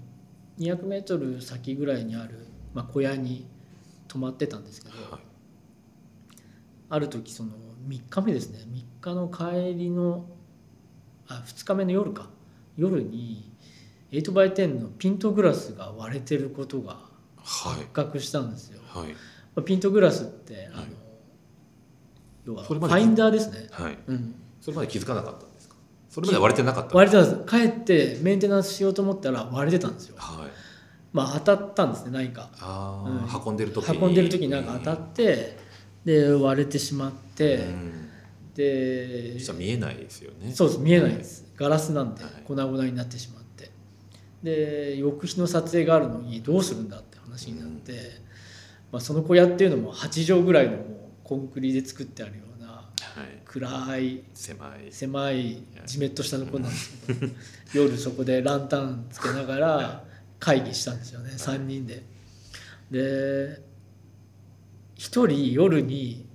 [0.59, 3.46] 200m 先ぐらいにある、まあ、小屋に
[4.09, 5.20] 泊まってたんですけど、はい。
[6.90, 7.52] ある時その
[7.88, 8.59] 3日目ですね。
[8.70, 10.26] 3日の帰りの
[11.26, 12.28] あ2日目の夜か
[12.76, 13.52] 夜に
[14.11, 16.92] 8x10 のピントグラスが割れてることが
[17.44, 17.74] はい。
[17.74, 18.80] 発覚したんですよ。
[18.87, 19.08] はい。
[19.08, 19.14] ま
[19.56, 20.90] あ、ピントグラスってあの、はい。
[22.44, 23.98] 要はファインダーですね、はい。
[24.06, 25.76] うん、それまで気づかなかったんですか？
[26.08, 27.56] それまで割れてなかった割れてたんです。
[27.56, 30.16] 帰ってメンテナンスしようと思ったら割れてたんですよ。
[30.18, 30.50] はい。
[31.12, 32.50] まあ当たったんですね何か。
[32.61, 33.30] あうん。
[33.30, 33.98] あ、運んでる時に。
[33.98, 35.58] 運んでる時になんか当たって、
[36.04, 38.08] で割れてしまって、うん。
[38.54, 40.52] でそしたら見えないですよね。
[40.52, 42.33] そうです見えないですガラスなんではい。
[42.44, 43.70] 粉々になってしまって。
[44.42, 47.92] で翌日の撮影があるのにどうするんだって話になって、
[48.90, 50.85] まあ、その小屋っていうのも8畳ぐらいのもう
[51.22, 52.88] コンクリで作ってあるようなはい。
[53.44, 54.92] 暗い狭い。
[54.92, 57.33] 狭いじめっとしたところなんですけど
[57.75, 60.05] 夜そこでランタンつけながら
[60.40, 62.03] 会議したんですよね3人で。
[62.90, 63.62] で
[64.96, 66.27] 1人夜に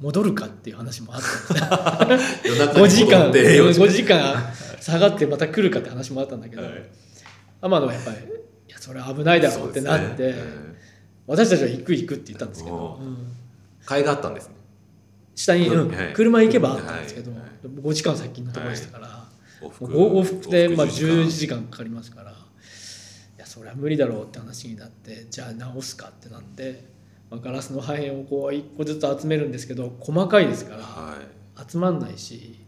[0.00, 2.06] 戻るかっていう話もあった。
[2.06, 6.72] んですよ夜中に5時間戻って5時間下がってまた来るかって話もあったんだけど、はい。
[7.60, 8.16] 天野はやっぱり
[8.68, 10.70] 「いやそれ危ないだろ」ってなって、ねうん
[11.26, 12.98] 私たちは行く行くって言ったんですけど。
[13.00, 13.32] うん。
[13.86, 14.54] 買いがあったんですね。
[15.36, 15.88] 下に、うん。
[15.88, 16.12] はい。
[16.12, 17.40] 車行けばあったんですけど、はい。
[17.40, 19.20] はい5時間先のところでしたから。
[19.62, 22.34] 往復往復でまあ10 10時間かかりますからい
[23.38, 26.89] やそれは無理だろうって話になってじゃあ直すかってなって、
[27.30, 31.70] まあ、ガラスの破片をこう1個ずつ集めるんですけど細かいですからはい。
[31.70, 32.58] 集まんないし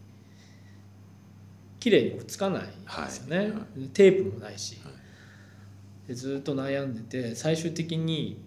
[1.79, 3.49] 綺麗にくっつかないですよね、はい。
[3.49, 3.57] は
[3.93, 6.07] テープもないし、はい。
[6.07, 8.41] でずっと悩んでて最終的に、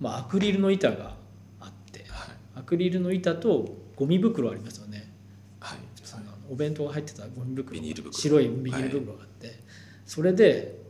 [0.00, 1.14] まあ、アクリルの板が
[1.60, 2.36] あってはい。
[2.56, 5.12] アクリルの板とゴミ袋ありますよね。
[5.60, 5.78] はい。
[6.02, 7.78] そのお弁当が入ってたゴミ袋。
[8.12, 9.60] 白いビニール袋があって、
[10.06, 10.80] それで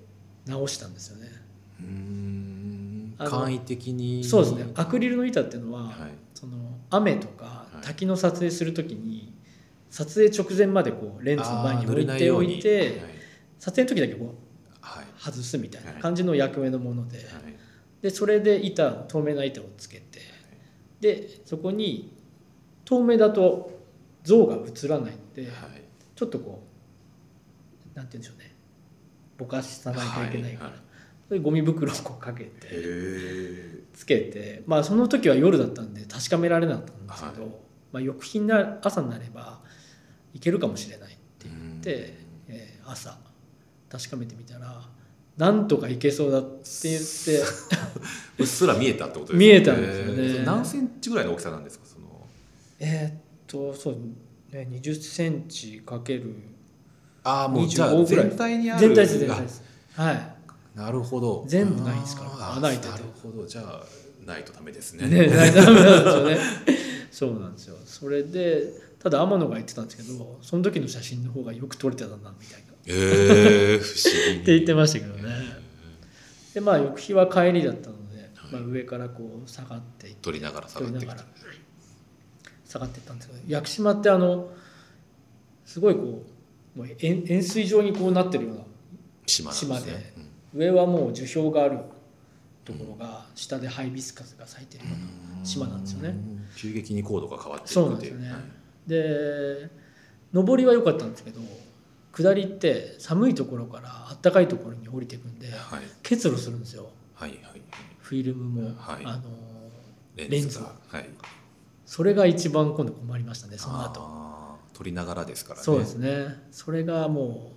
[0.47, 1.20] 直したんですよね、
[3.29, 4.25] 簡易的に。
[4.25, 4.73] そうですね。
[4.75, 5.93] アクリルの板っていうのは、はい。
[6.35, 6.57] その
[6.91, 7.85] 雨とかはい。
[7.85, 9.35] 滝の撮影するときに
[9.91, 12.59] 撮影直前までこうレンズの前に置いておいように。
[12.59, 13.01] いて
[13.59, 15.05] 撮影の時だけこうはい。
[15.19, 17.27] 外すみたいな感じの役目のもので,、はい。
[18.03, 20.21] でそれで板透明な板をつけて
[21.01, 22.17] でそこに
[22.85, 23.79] 透明だと
[24.25, 25.83] 像が映らないので、はい。
[26.15, 26.63] ちょっとこ
[27.95, 28.55] うなんて言うんでしょうね。
[29.39, 30.73] ぼかさないといけないから、
[31.31, 37.53] でゴミ袋をこうかけへてえつけてまあその時は夜だったんで確かめられなかったんですけど、はい。
[37.93, 39.61] まあ、翌日な朝になれば
[40.35, 42.14] いけるかもしれないって言って、
[42.49, 43.16] えー朝
[43.88, 44.83] 確かめてみたら
[45.37, 47.40] なんとかいけそうだって言って
[48.38, 50.45] うっすら見えたってことですか見えたんですよね。
[50.45, 52.27] 何センチぐらいの大きさなんですかその？
[52.81, 53.97] えーっとそう
[54.53, 56.35] ね20センチかける
[57.23, 59.62] ああもうじゃあ25ぐらい全体にある全体です全体です。
[59.95, 60.35] はい
[60.75, 61.45] なるほど。
[61.47, 62.53] 全部ないんですから。
[62.55, 62.91] 穴開いてて。
[62.91, 63.47] なるほど。
[63.47, 63.85] じゃあ
[64.27, 65.09] ないとダメですね。
[65.09, 66.39] ね、ないダメなんですよね。
[67.11, 67.77] そうなんですよ。
[67.85, 72.73] それで、ただ天野が言ってたんですけど、その時の写真の方がよく撮れてたなみたいな。
[72.73, 74.39] っええ不思議。
[74.39, 75.35] にて言ってましたけどね。
[76.55, 81.07] で、まあ翌日は帰りだったので、まあ、上からこう下がっていって撮りながら下がって
[82.67, 84.53] 下がっていったんですけど、屋久島ってあの
[85.65, 86.25] すごいこ
[86.77, 88.63] うもう円円錐状にこうなってるような
[89.27, 89.77] 島ですね。
[89.77, 91.79] 島で上はもう樹氷がある
[92.65, 94.91] ところが下でハイビスカスが咲いてるよ
[95.37, 96.09] うな島なんですよね。
[96.09, 96.47] うん。
[96.57, 98.19] 急激に高度が変わっていそうくっていう。
[98.87, 99.71] ですよね。
[100.33, 101.41] 上りは良かったんですけど
[102.13, 105.81] 下りって寒いところから暖かいところに降りていくんではい。
[106.03, 106.91] 結露するんですよ。
[107.15, 107.63] はいはい。
[107.99, 109.05] フィルムも、はい。
[109.05, 109.23] あの
[110.17, 110.73] レレンズが。
[110.89, 111.09] はい。
[111.87, 114.21] それが一番今度困りましたねその後。
[114.73, 115.65] 撮りながらですからね。
[115.65, 116.43] そうですね。
[116.51, 117.53] それがも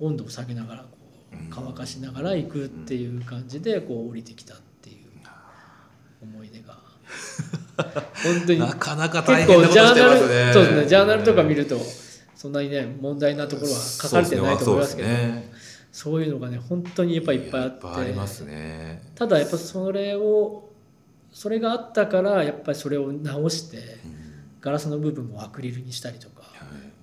[0.00, 0.84] う温度を下げながら
[1.50, 4.96] 乾かしながら行くっていう感じでこう降りてきたっていう
[6.22, 6.78] 思い出が。
[8.24, 8.58] 本当に。
[8.58, 10.86] なかなか大結変なこと構ジャーナルしてますねそうですね。
[10.86, 11.78] ジャーナルとか見ると
[12.34, 15.52] そんなにね問題なところは書かれてないと思いますけどね。
[15.92, 18.44] そういうのがね本当にやっぱりいっぱいあって。
[18.44, 19.02] ね。
[19.14, 20.70] ただやっぱそれを
[21.32, 24.26] それがあったからやっぱりそれを直してうん。
[24.60, 26.52] ガラスの部分をアクリルにしたりとかはい。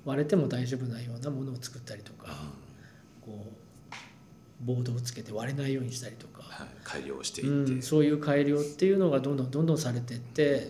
[0.06, 2.28] 割れても大丈夫なようなものを作ったりとか
[3.22, 3.63] こう
[4.64, 6.68] ボードをつけて割れないようにしたりとか、はい。
[6.84, 7.74] 改良してういって。
[7.74, 10.68] ん、そういう改良っていうのがどんどんどんどんされていって、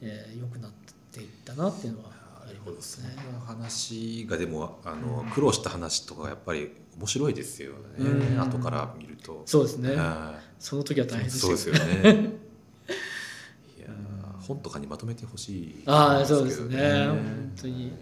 [0.00, 0.70] えー良くなっ
[1.12, 2.10] ていったなっていうのは。
[2.10, 3.16] ありなるほどそますね。
[3.32, 7.78] の話がでもあの苦労した話とかやっぱり面白いですよね。
[7.98, 8.40] うん。
[8.40, 9.42] 後から見ると。
[9.46, 9.94] そうですね。
[9.94, 11.56] はその時は大変いですよ。
[11.56, 12.10] そうですよね。
[13.78, 17.06] いやー本とかにまとめてほしいああ、そうですね。
[17.06, 17.92] 本当に。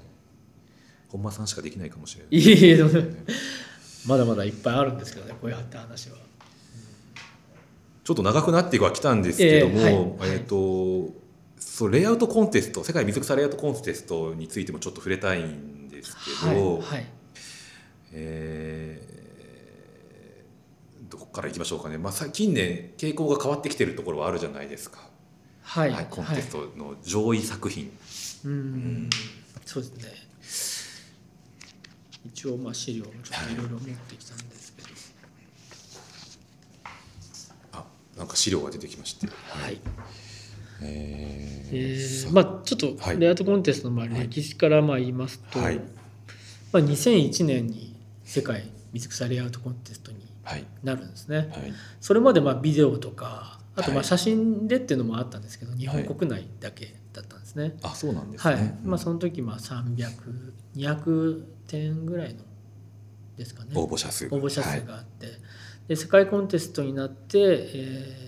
[1.09, 2.37] 本間さんしかできないかもしれない。
[2.39, 2.85] いえいえ、
[4.07, 6.17] まだまだいっぱいあるんですけどね、こうやって話は。
[8.05, 11.11] ちょっと長くなってはきたんですけども、えええはいっ、と
[11.59, 16.93] そうレイアウトコンテスト世界水草レイアウトコンテストについてもちょっと触れたいんですけど、はい。
[16.93, 17.07] はい。
[18.13, 19.17] えー
[21.09, 24.99] どこからいきましょうかね、まあ、さ近年傾向が変わってきてるところはあるじゃないですか、
[25.63, 25.91] はい。
[25.93, 27.91] はいコンテストの上位作品、
[28.45, 29.11] うん。
[29.65, 30.16] そうですね。
[32.27, 34.89] 一応、まあ、資料もちょっといろいろ持ってきたんですけど。
[37.73, 37.85] あ
[38.17, 39.81] なんか資料が出てきまして、はい。
[40.83, 43.19] ええーーまあ、ちょっとはい。
[43.19, 44.29] レイアウトコンテストのまあはい。
[44.29, 45.77] 歴史からまあ言いますと、はい。
[46.73, 50.65] まあ、2001年に世界水草レイアウトコンテストにはい。
[50.85, 51.37] なるんですね。
[51.39, 51.49] はい。
[52.01, 54.05] それまでまあビデオとかあとまはい。
[54.05, 57.77] あ写真でっていうのもあったんですけど、日本はい国内だけだったんですね。
[57.83, 58.57] あそうなんですはい。
[58.57, 62.41] ね、まあ、その時まあ300200点ぐらいの
[63.37, 63.73] ですかね。
[63.75, 65.27] 応募者数応募者はい数があって、
[65.89, 68.27] で世界コンテストになって、えー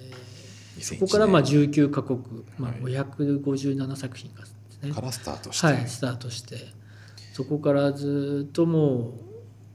[0.81, 2.21] そこからまあ2001 19カ国、
[2.57, 2.83] まあ、はい。
[2.83, 6.57] 557作品がですね年、からスタートして、はい、スタートして。
[7.33, 9.13] そこからずっとも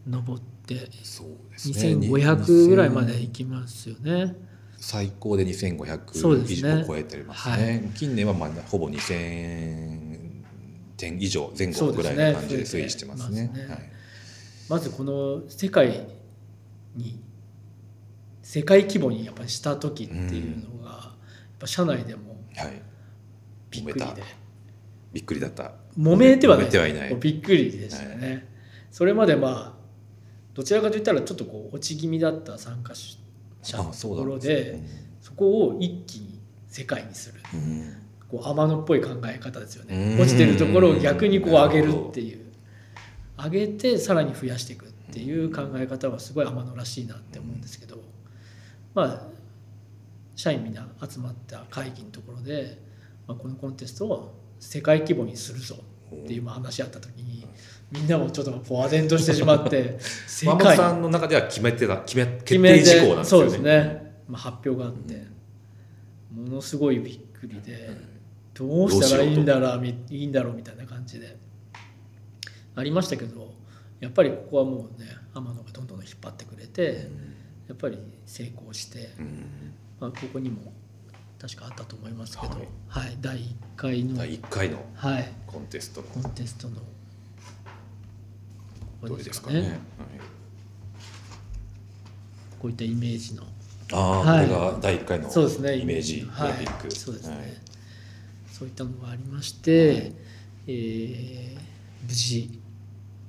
[0.05, 1.95] う上ってそうですね。
[2.07, 4.35] 2500ぐらいまで行きますよね。
[4.85, 7.89] 最高でそう2500以上超えてますね。
[7.95, 10.43] 近年はまあほぼ2000
[10.97, 13.45] 点以上前後ぐらいの感じで推移してますね。
[13.47, 13.73] そうですね。
[13.73, 13.89] はい。
[14.67, 16.05] まずこの世界
[16.97, 17.17] に
[18.41, 21.11] 世界規模にやっぱりした時っていうのが、やっ
[21.59, 22.81] ぱ社内でもはい。
[23.71, 24.01] びっくりで。
[24.03, 24.25] 揉めた。
[25.13, 25.71] びっくりだった。
[25.97, 26.93] 揉めてはない。
[26.93, 27.15] ない。
[27.15, 28.49] びっくりでしたよね、
[28.91, 29.83] それまでまあ
[30.53, 33.22] どちらかといったらちょっとこう落ち気味だった参加者
[33.71, 34.79] のあところで
[35.21, 37.41] そこを一気に世界にする。
[38.29, 40.15] こう天野っぽい考え方ですようん。
[40.15, 42.43] ね落ちてるところを逆にこう上げるっていう。
[43.37, 47.97] 上げてさらに増やしていくっていう考え方はすごい天野らしいなって思うんですけど
[48.93, 49.27] まあ
[50.35, 52.81] 社員みんな集まった会議のところで、
[53.27, 55.75] まあ、このコンテストを世界規模にするぞ。
[55.75, 55.79] っ
[56.27, 57.45] ていうまあ話し合った時に
[57.91, 65.25] みんなもちょっとこう唖然としてしまって世界さんの中では決めてた決め決定事項なんですよねそうですね、まあ、発表があって、
[66.33, 67.91] ものすごいびっくりで、
[68.53, 71.37] どうしたらいいんだろうみいいんだろうみたいな感じで
[72.75, 73.53] ありましたけど
[73.99, 77.07] やっぱりここはもうね天野がどんどん引っ張ってくれて、
[77.67, 79.45] やっぱり成功して、うん
[79.99, 80.73] まあ、ここにも
[81.43, 83.41] 確かあったと思いますけど、ははいい第1
[83.75, 86.07] 回の、第1回のはい、コンテストの。
[86.07, 86.81] コンテストのこ
[89.09, 89.59] どれれですかね。
[89.59, 89.69] はい。
[92.59, 93.43] こういったイメージの。
[93.91, 94.47] ああ、はい。
[94.47, 96.47] これが第1回のイメージグはい。
[96.47, 97.45] ラフィック、そうですね、はい。
[98.49, 100.13] そういったのがありまして、はい
[100.67, 101.63] えー
[102.05, 102.59] 無事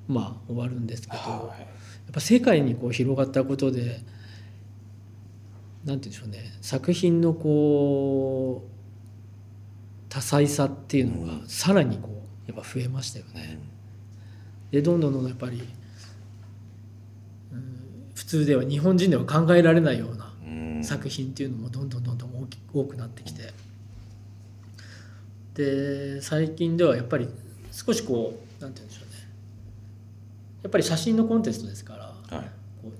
[0.07, 1.63] まあ終わるんですけど、やはい。
[1.63, 3.99] っぱ世界にこう広がったことで
[5.85, 6.57] なんて言うんでしょうね。
[6.61, 8.69] 作品のこう
[10.09, 11.47] 多彩さっていうのがうん。
[11.47, 12.09] さらにこ
[12.47, 13.59] うやっぱ増えましたよね。
[14.71, 15.61] でどんどんどんどんやっぱり、
[17.51, 20.83] うん普通では日本人では考えられないようなうん。
[20.83, 23.53] 作品っていうのもどんどんどんどん大き多くなってきて。
[25.53, 27.29] で最近ではやっぱり
[27.71, 29.15] 少しこうなんて言うんでしょうね。
[30.63, 32.45] やっぱり写真のコンテストですからはい、
[32.81, 32.91] こう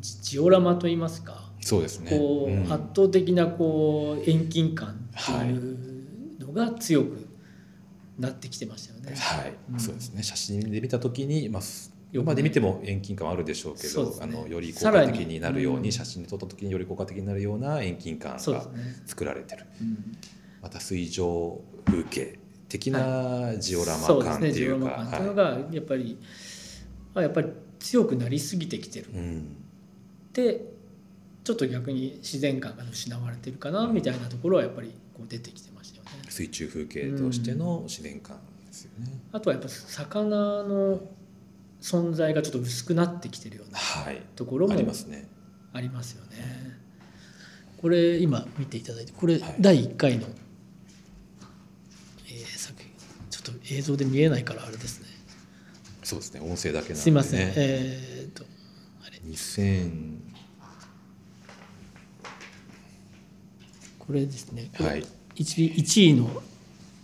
[0.00, 2.10] ジジオラマといいますかそうですね。
[2.10, 2.72] こう、うん。
[2.72, 7.26] 圧倒的なこう遠近感っていうのが強く
[8.18, 9.16] なってきてましたよね。
[9.16, 9.80] はい、うん。
[9.80, 10.22] そうですね。
[10.22, 14.16] 写真で見たときに、まあ、すよまで見ても遠近感はあるでしょうけど、ね。
[14.20, 15.92] あのより効果的になるように、うん。
[15.92, 18.40] 写真で撮った時により効果的になるような遠近感が
[19.06, 19.64] 作られてる。
[19.80, 20.18] うん。
[20.60, 24.52] また水上風景的なジオラマそうです感ってね。
[24.52, 26.18] ジオラいうか、マ感っていうのはがやっぱり、
[27.14, 27.48] まあ、やっぱり
[27.78, 29.06] 強くなりすぎてきてる。
[29.06, 29.56] いうん、
[30.34, 30.73] で
[31.44, 36.10] ちょっと逆に自然感が失われてるかなみたいなところはやっぱりこう出てきてましたよね。
[36.30, 39.20] 水中風景としての自然感ですよね。
[39.30, 41.00] あとはやっぱ魚の
[41.82, 45.28] 存在がちょっと薄くなってきてるようなはい、ところもありますね。
[45.74, 46.78] ありますよね。
[47.76, 50.26] これ今見ていただいてこれはい第1回の、
[52.26, 52.90] えー作品
[53.28, 55.08] ちょっと映像で見えないからあれですね。
[56.02, 56.40] そうですね。
[56.40, 56.96] 音声だけなんで、ね。
[56.96, 57.52] すいません。
[57.54, 58.44] えーっと
[59.06, 60.23] あれ2000
[64.06, 64.70] これですね。
[64.74, 65.04] はい。
[65.36, 66.42] 1, 1位の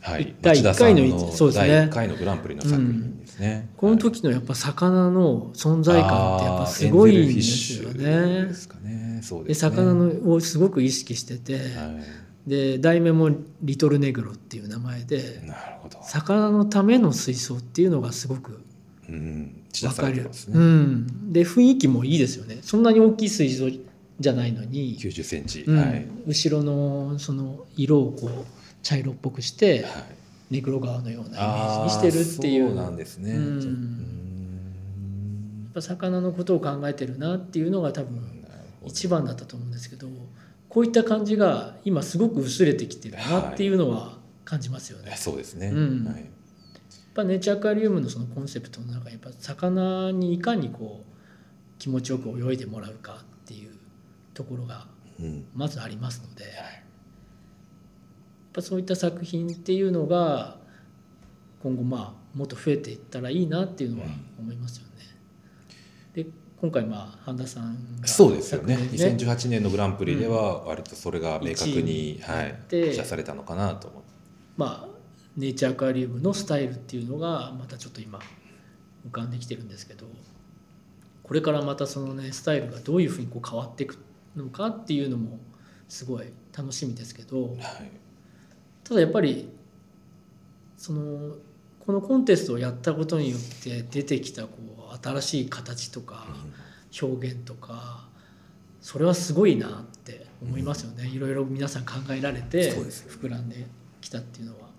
[0.03, 3.69] はい、第一回の町田さんそうですね第1回のグランプリの作品ですね。
[3.77, 8.55] この時のやっぱ魚の存在感ってやっぱすごいんですよねで。
[8.55, 9.21] すかね。
[9.23, 9.71] そうでですね。
[9.71, 12.01] 魚のをすごく意識してて、は
[12.47, 15.47] で題名も「リトルネグロ」っていう名前でい。
[15.47, 15.99] なるほど。
[16.03, 18.59] 魚のための水槽っていうのがすごく
[19.07, 20.31] 分かる。
[20.49, 23.69] うん、で雰囲気もいいですよねそんなに大きい水槽
[24.20, 25.62] じゃないのに、90センチ。
[25.62, 26.06] うんはい。
[26.26, 28.30] 後ろのその色をこう
[28.83, 29.92] 茶色っぽくしてはい。
[30.50, 33.33] ネグロ川のようなイメージあにしてるっていうそうなんですね。
[33.35, 34.20] うん
[35.64, 38.44] やっぱ魚のことを考えてるなっていうのが多分
[38.85, 40.09] 一番だったと思うんですけど
[40.68, 45.12] こういった感じが今すごく薄れてきてるなっていうのは感じますよね。
[45.14, 45.68] えそうですね。
[45.68, 46.16] うんはい。
[46.16, 46.24] やっ
[47.14, 53.24] ぱネイチャーアクアリウムのそのコンセプトの中にやっぱ魚にいかにこう気持ちよく泳いでもらうか
[54.40, 54.87] ところが
[55.20, 55.44] うん。
[55.55, 56.53] まずありますのでやっ
[58.55, 60.57] ぱそういった作品っていうのが
[61.62, 64.90] 今後まあもっと増えていったらいいなっていうのは思いますよね。
[66.14, 66.26] で
[66.61, 68.76] 今回まあ半田さんがそうですよね。
[68.76, 74.09] 昨年2018年のグランプリでは割とそれが明確に、一位はい、で示唆されたのかなと思って。
[74.57, 74.88] まあ
[75.37, 78.18] ネイチャーアクアリウムのスタイルっていうのがまたちょっと今
[79.07, 80.07] 浮かんできてるんですけど
[81.22, 83.96] これからまたそのねスタイルがどういうふうにこう変わっていく
[84.37, 85.38] のかっていうのも
[85.88, 87.57] すごい楽しみですけどはい。
[88.85, 89.49] ただやっぱり
[90.77, 91.37] その
[91.79, 94.51] このコンテストをやったことによって出てきたこ
[94.93, 96.27] う新しい形とか
[97.01, 98.09] 表現とか
[98.81, 103.66] それはすごいなって思いますよね、いろいろ皆さん考えられて膨らんで
[104.01, 104.71] きたっていうのは。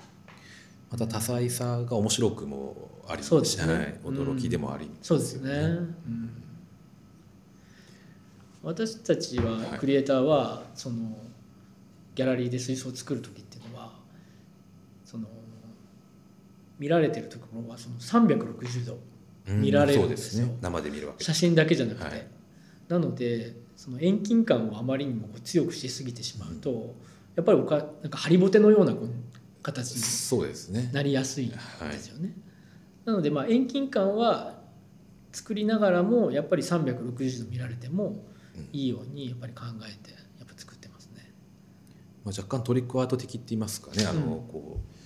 [0.89, 3.73] また多彩さが面白くもありそうですね。
[3.73, 4.89] はい、驚きでもあり。
[5.01, 6.43] そうですね、うん
[8.63, 11.17] 私たちはクリエイターはその
[12.13, 13.93] ギャラリーで水槽を作る時っていうのは
[15.03, 15.27] その
[16.77, 18.97] 見られてるところはその360度
[19.47, 20.07] うん見られるそんでよ。
[20.07, 20.57] うですすね。
[20.61, 22.27] 生で見るわけ写真だけじゃなくて、はい。
[22.87, 26.93] なのでその遠近感をあまりにも強くしすぎてしまうと、
[27.35, 28.93] やっぱりおかなんかハリボテのような
[29.63, 30.93] 形に。
[30.93, 32.33] なりやすいんはいですよね。
[33.05, 34.59] なのでまあ遠近感は
[35.31, 38.23] 作りながらもやっぱり360度見られても
[38.73, 41.33] いいようにやっぱり考えてやっぱ作ってますね。
[42.23, 44.05] まあ、若干トリックアート的って言いますかね。
[44.05, 45.01] あの、うんこう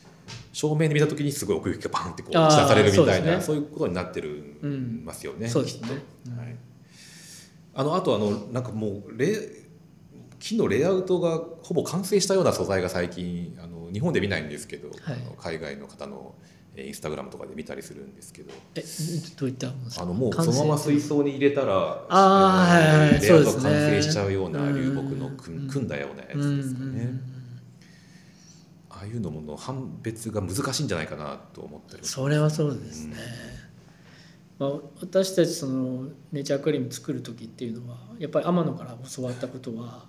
[0.53, 5.47] 正面で見た時にすごい奥行きがバンってこう散らされるみたいなそうねいうことになってるうんますよね。
[5.47, 5.89] そうですね
[6.35, 6.55] はい。
[7.75, 9.37] あのあとあのなんかもうレ
[10.39, 14.97] 木のレイアウトがほぼ完成したような素材が最近あの日本で見ないんですけど、はい
[15.37, 18.51] 海外の方の、えーインスタグラムとかで見たりするんですけど。
[18.75, 18.83] え
[19.37, 24.75] どういったあのもうそのまま水槽に入れたらあーえーはいはいはいレイアウト完成しちゃうようなうん。
[24.75, 25.67] 流木の組うん。
[25.67, 27.35] 組んだようなやつうんですかね。
[28.95, 33.15] ああいうのもの判別が難しいんじゃないかなと思ったりそれはそうですね、
[34.57, 34.71] まあ、
[35.01, 40.05] 私たちそのネイチャークリーム作る時っていうのはやっぱり天野から教わったことは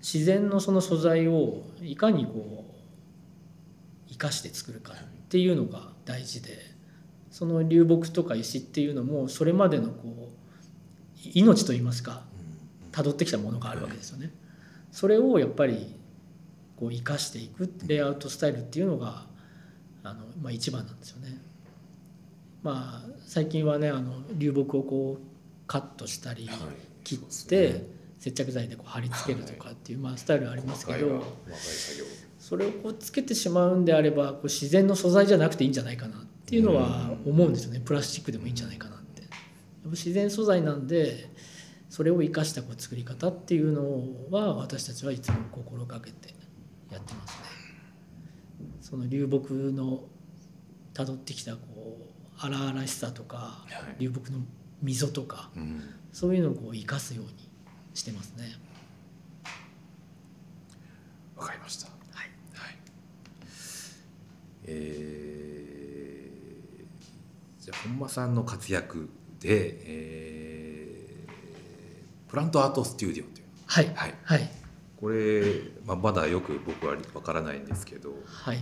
[0.00, 4.96] 自然のその素材をいかにこう生かして作るかっ
[5.28, 6.58] ていうのが大事で
[7.30, 12.22] その流木とか石っていうのもそれまでのこう命といいますか
[12.90, 14.32] 辿ってきたものがあるわけですよね。
[14.90, 15.94] それをやっぱり
[16.76, 19.26] こう生かしていくレイアウトスタイルっていうのが
[20.02, 21.40] あの、まあ、一番なんですよね。
[22.64, 26.56] まあ最近はねあの流木をこうカットしたりはい。
[27.04, 28.00] 切ってね。
[28.18, 31.24] 接着剤でこう貼り付けるとかっていう、まあ、スタイルありますけど
[32.50, 39.22] それをこうつけてしまうんであればこう自然の素材じゃなくていいんじゃないかなっていうのは思うんですよねプラスチックでもいいんじゃないかなって。
[39.22, 39.30] やっ
[39.84, 41.30] ぱ自然素材なんで
[41.88, 46.34] それを生かしたこう作り方っていうのは私たちはいつも心がけて
[46.90, 47.44] やってますね。
[48.80, 50.02] その流木の
[50.92, 51.60] 辿ってきたこ
[52.00, 54.40] う荒々しさとかはい流木の
[54.82, 55.80] 溝とかうん
[56.10, 57.48] そういうのをこう生かすように
[57.94, 58.56] してますね。
[61.36, 61.99] わかりました。
[64.72, 69.10] えー、じゃあ本間さんの活躍
[69.40, 73.24] で、えー、プラントアートスタジオという。
[73.66, 74.14] はいはい。
[74.24, 74.50] はい。
[75.00, 75.42] これ、
[75.86, 78.58] まあ、まだよく僕はわからないんですけどはい。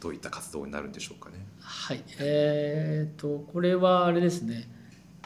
[0.00, 1.46] どういった活動になるんでしょうかね。
[1.60, 2.04] はい。
[2.18, 4.68] えー、とこれはあれですね。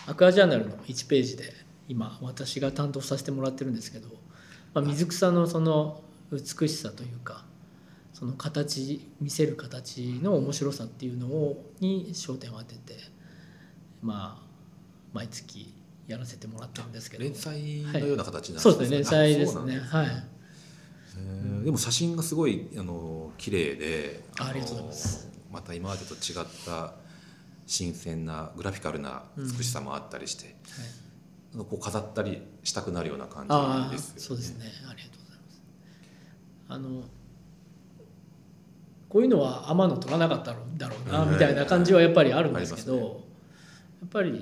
[0.06, 1.52] アクアジャーナルの1ページで
[1.88, 4.08] 今私が担当させてもらってるんですけど、
[4.74, 7.44] まあ、水草のその美しさというか
[8.20, 12.94] その形見せる形の面白さっていうのをに焦点を当てて
[14.02, 14.46] まあ
[15.14, 15.74] 毎月
[16.06, 17.24] やらせてもらってるんですけど。
[17.24, 19.78] 連載のような形になるそうですね連載ですね。
[19.78, 20.06] はい。
[21.16, 21.64] えー。
[21.64, 25.30] でも写真がすごいあの綺麗でのあありがとうございます。
[25.50, 26.92] また今までと違った
[27.66, 30.54] 新鮮なグラフィカルな美しさもあったりして、はい。
[31.54, 33.46] あのこう飾ったりしたくなるような感
[33.88, 34.20] じですよね。
[34.20, 34.66] そうですね。
[34.90, 35.62] ありがとうございます。
[36.68, 37.04] あの
[39.10, 41.32] こういうのは天野取らなかったろだろうなうん。
[41.32, 44.40] みたいな感じはやっぱりあるんですけど、やっぱりね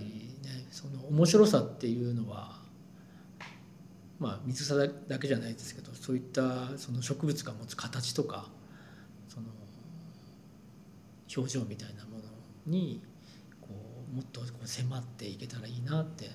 [0.70, 2.58] その面白さっていうのは
[4.20, 8.46] まあ水草だけじゃないですけどそういったその植物が持つ形とか
[9.28, 9.46] その
[11.34, 12.24] 表情みたいなもの
[12.66, 13.00] に
[13.60, 13.68] こ
[14.12, 16.30] うもっとこう迫っていけたらいいなって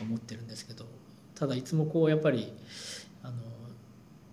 [0.00, 0.86] 思ってるんですけど
[1.34, 2.52] ただいつもこうやっぱり
[3.22, 3.36] あの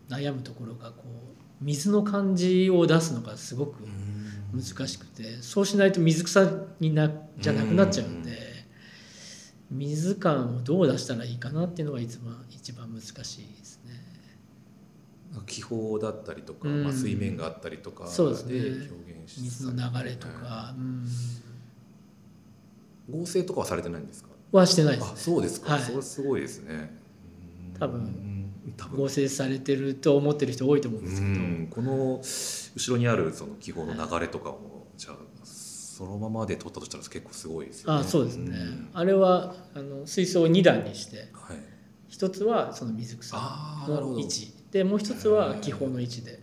[0.09, 6.49] 悩むところがこう水の感じを出すのがすごくうん難しくてそうしないと水草
[6.79, 8.37] になじゃなくなっちゃうんで
[9.69, 13.23] 水感をどう出したらいいかなっていうのが一番一番難しいで
[13.63, 13.91] すね。
[15.45, 16.83] 気泡だったりとか、うん。
[16.83, 21.05] まあ、水面があったりとかで表現し水の流れとか、うん、
[23.11, 24.29] 合成とかはされてないんですか？
[24.51, 25.17] はしてないですあね。
[25.17, 25.81] そうですか、はい。
[25.83, 26.97] それすごいですね。
[27.79, 28.28] 多分
[28.95, 37.99] 合成されてると思ってる人多いと思うんですけど、うんこの後ろにあるその気泡の流れとかも、じゃあそのままで撮ったとしたら結構すごいですよね。
[37.99, 38.89] あそうですね、ん。
[38.93, 41.57] あれはあの水槽を2段にしてはい、
[42.07, 43.37] 一つはその水草
[43.87, 44.53] の位置。
[44.71, 46.39] でもう一つは気泡の位置で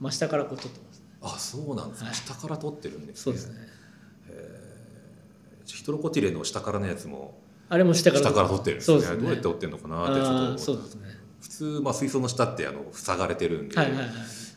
[0.00, 1.02] 真下からこう撮ってます。
[1.20, 2.16] あそうなんですね、はい。
[2.16, 3.78] 下から撮ってるんですそうですね。
[5.66, 7.38] ヒトロコティレの下からのやつも
[7.70, 8.98] あれも下から下から撮ってるんですね。
[9.00, 9.16] ね。
[9.16, 11.08] どうやって撮ってるのかなってちょっとそうですね。
[11.40, 14.08] 普通、まあ、水槽の下ってあの塞がれてるんで、はいはいはい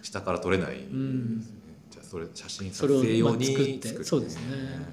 [0.02, 1.42] 下から撮れない、ん
[1.90, 4.04] じゃあそれ写真撮影用にまあ作って作って。
[4.04, 4.42] そうですね。
[4.50, 4.90] なる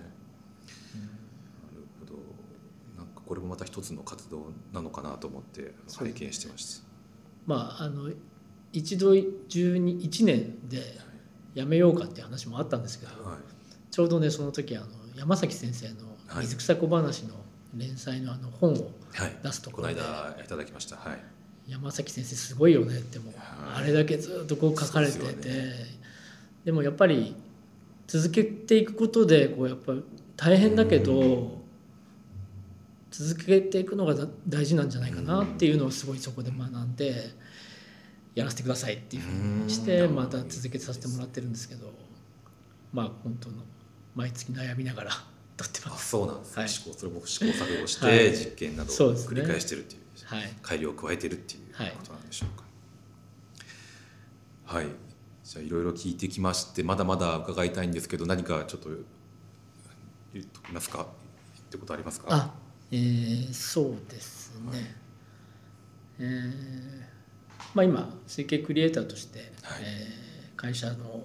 [2.00, 2.12] ほど。
[2.96, 6.84] なんかこれもまた一つの活動なのかなと思って拝見してました。
[7.46, 8.10] まああの
[8.72, 9.14] 一度
[9.48, 10.82] 中に1年で
[11.54, 13.38] やめようかっていう話もあったんですけど、はい。
[13.90, 16.44] ちょうどねその時あの山崎先生のはい。
[16.44, 17.34] 水草小話の
[17.74, 19.36] 連載のあの本をはい。
[19.42, 20.96] 出すとこのころで、間いただきました。
[20.96, 21.18] はい。
[21.66, 25.22] 山崎先生すごいよねってもあれだけずっとこう書かれてて。
[25.22, 25.34] そう
[26.64, 27.34] で,、もやっぱり
[28.06, 29.94] 続けていくことでこうやっぱ
[30.36, 31.58] 大変だけど
[33.10, 37.30] 続けていくのがだ大事なんじゃないかなっていうのをすごいそこで学んで
[38.34, 40.14] やらせてくださいっていうふうにしてうん。
[40.14, 41.90] また続けさせてもらってるんですけど
[42.92, 43.56] まあ本当の
[44.14, 45.10] 毎月悩みながら
[45.58, 46.08] 撮ってあます。
[46.08, 46.68] そうなんですね、はい。
[46.70, 48.18] 試行それも試行錯誤しはい。
[48.18, 50.00] て実験などを繰り返してるっていう。
[50.24, 50.56] はい。
[50.62, 51.90] 改良を加えてるっていうはい。
[51.98, 52.64] ことなんでしょうか。
[54.64, 54.86] はい、
[55.44, 58.90] じゃあいろいろ聞いてきましてまだまだ伺いたいんですけど何かちょっと
[60.34, 60.98] 言っときますか？
[60.98, 61.08] 言っ
[61.70, 62.26] てことありますか？
[62.30, 62.54] あ
[62.90, 64.80] えー、そうですね、はい。
[66.20, 67.02] えー
[67.74, 69.82] まあ、今推計クリエイターとして、はい。
[69.82, 70.28] えー
[70.58, 71.22] 会社の、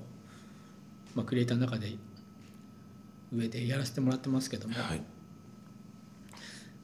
[1.15, 1.91] まあ、クリエイターの中で
[3.33, 5.01] 上でやらせてもらってますけども、はい。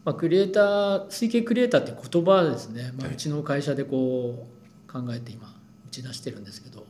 [0.06, 3.14] まあ、クリエイター推計クリエイターって言葉はですね、まあ、はい。
[3.14, 4.47] うちの会社でこ
[4.88, 5.47] う考えて今
[5.88, 6.88] 打ち出してるんですけど。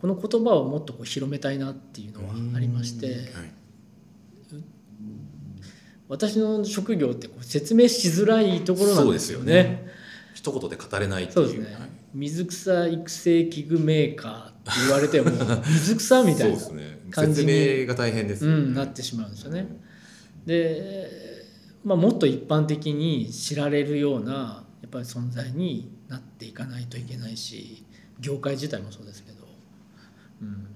[0.00, 3.06] この言葉をもっとこう広めたいなっていうのはありまして。
[3.06, 3.16] はい。
[6.08, 9.44] 私の職業ってこう説明しづらいところなんですよね。
[9.44, 9.92] そうですよね。
[10.34, 11.48] 一言で語れないっていう。
[11.48, 11.90] そうですね、はい。
[12.14, 15.30] 水草育成器具メーカー言われても
[15.66, 16.58] 水草みたいな
[17.10, 18.50] 感じに説明が大変ですよ。
[18.50, 19.66] ねうん、なってしまうんですよね。
[20.46, 21.10] で、
[21.84, 27.84] まあ、もっと一般的に知られるようなやっぱり存在になっていかないといけないし
[28.20, 29.46] 業界自体もそうですけど、
[30.42, 30.66] うん、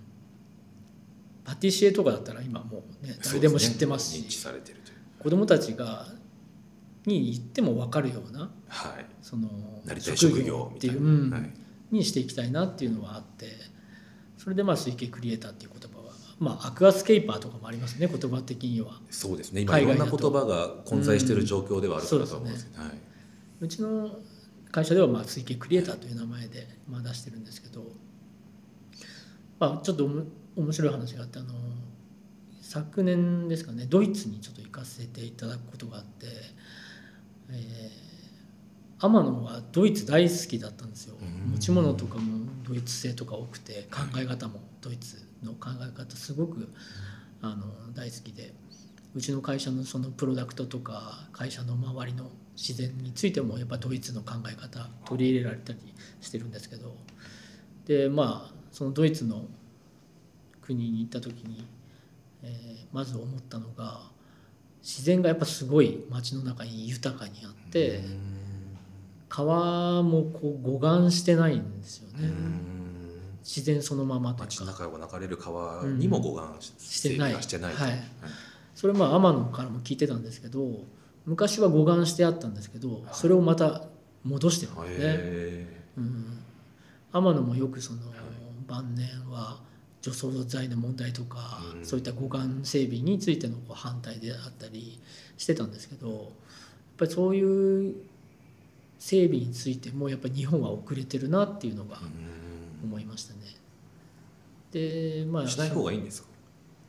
[1.44, 4.96] パティシエとかだったら今もうね誰でも知ってますし認知されてるという。
[5.22, 6.06] 子供たちが
[7.06, 9.06] に言っても分かるようなはい。
[9.20, 9.48] その
[9.84, 11.30] なりたい職業っていう、うん。
[11.30, 11.50] はい。
[11.90, 13.46] にしていきたいなっていうのはあって
[14.42, 19.00] それでまあ推計クリエイターっていう言葉はまあアクアスケーパーとかもありますね言葉的には。
[19.08, 19.60] そうですね。
[19.60, 22.52] 今いろんな言葉が混在している状況ではあるからと思うん。
[22.52, 22.92] ですけど、はい
[23.60, 24.16] うちの
[24.72, 27.84] 会社ではまあ推計クリエイターという名前でまあ出してるんですけど、
[29.60, 30.10] まあ、ちょっと
[30.56, 31.54] 面白い話があってあの
[32.60, 36.26] 昨年ですかねドイツにちょっと行かせていただくことがあって、
[37.50, 38.11] えー
[39.02, 41.16] 天野はドイツ大好きだったんですよ。
[41.20, 41.52] うん。
[41.52, 46.68] 持ち物とかもドイツ製とか多くて考え方もドイツの考え方すごく
[47.40, 48.54] あの大好きで。
[49.14, 55.78] うちの会社のそのプロダクトとか会社の周りの自然についてもやっぱドイツの考え方取り入れられたり
[56.22, 56.96] してるんですけど。
[57.84, 59.44] でまあそのドイツの
[60.62, 61.66] 国に行った時に、
[62.42, 64.02] えーまず思ったのが
[64.82, 68.02] 自然がやっぱすごい街の中に豊かにあって
[69.32, 72.28] 川もこう護岸してないんですよね。
[72.28, 72.72] うん。
[73.42, 77.82] 自然そのままという街か中を流れる川にも護岸し,、してない整備がしてないと。
[77.82, 77.92] はい。
[78.74, 80.84] それまあ天野からも聞いてたんですけど
[81.24, 83.84] 昔は護岸してあったんですけどそれをまた
[84.22, 85.04] 戻してるんですね。
[85.06, 86.38] へうん、
[87.12, 88.00] 天野もよくその
[88.68, 89.60] 晩年は
[90.02, 91.84] 除草剤の問題とか、うん。
[91.86, 95.00] そういった護岸整備についてのこう反対であったり
[95.38, 96.20] してたんですけどやっ
[96.98, 97.94] ぱりそういう
[99.04, 102.00] 整備についてもやっぱり日本は遅れてるなっていうのがー
[102.84, 103.40] 思いましたね。
[104.70, 106.28] でまあうんしない方がいいんですか？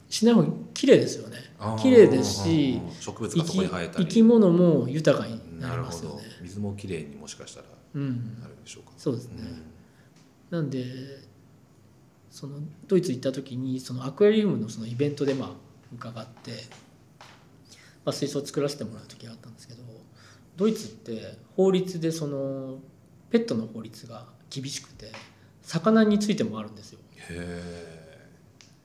[0.10, 1.38] しない方が綺麗ですよね。
[1.82, 4.06] 綺麗ですし植物生がそこにき生えたり。
[4.06, 6.22] 生き物も豊かになりますよね。
[6.44, 9.44] 水もきれいにもしかしたらうんなるんでしょうか、そうですね、
[10.52, 10.86] なんで
[12.30, 15.50] そのドイツ行った時にそのアクアリウムのそのイベントでまあ
[15.96, 16.52] 伺って、
[18.06, 19.82] まあ、水槽を作らせてもらう時があったんですけど
[20.56, 22.80] ドイツって法律でその
[23.30, 25.12] ペットの法律が厳しくて
[25.62, 27.00] 魚についてもあるんですよ。
[27.30, 28.04] へ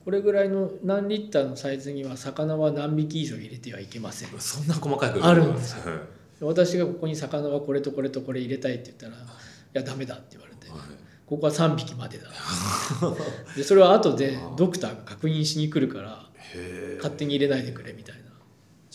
[0.05, 4.29] これぐらいの何リッターのサイズには魚は何匹以上入れてはいけません。
[4.31, 5.93] えそんな細かくあるんですよ、
[6.41, 9.27] 私がここに魚はこれとこれとこれ入れたいって言ったら「い
[9.75, 10.81] やダメだ」って言われてはい。
[11.27, 12.29] ここは3匹までだ。
[13.55, 16.27] でそれは後でドクターが確認しに来るから
[16.97, 18.28] 勝手に入れないでくれみたいな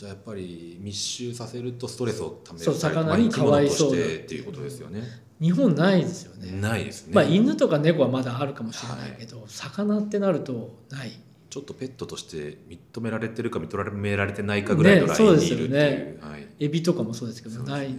[0.04, 3.96] じゃあやっぱり密集させるとストレスをためるそう魚にかわいそうっ
[4.26, 5.02] ていうことですよね。
[5.40, 11.12] 日本ないですよね、ないですね、まあ犬とか猫はまだあるかもしれないけど、魚ってなるとない。
[11.50, 17.72] ちょっとペットとして認められてるか認められてないかぐらいのラインにいるっていう,、ねはい、エビとかもそうですけどね。
[17.72, 17.96] ない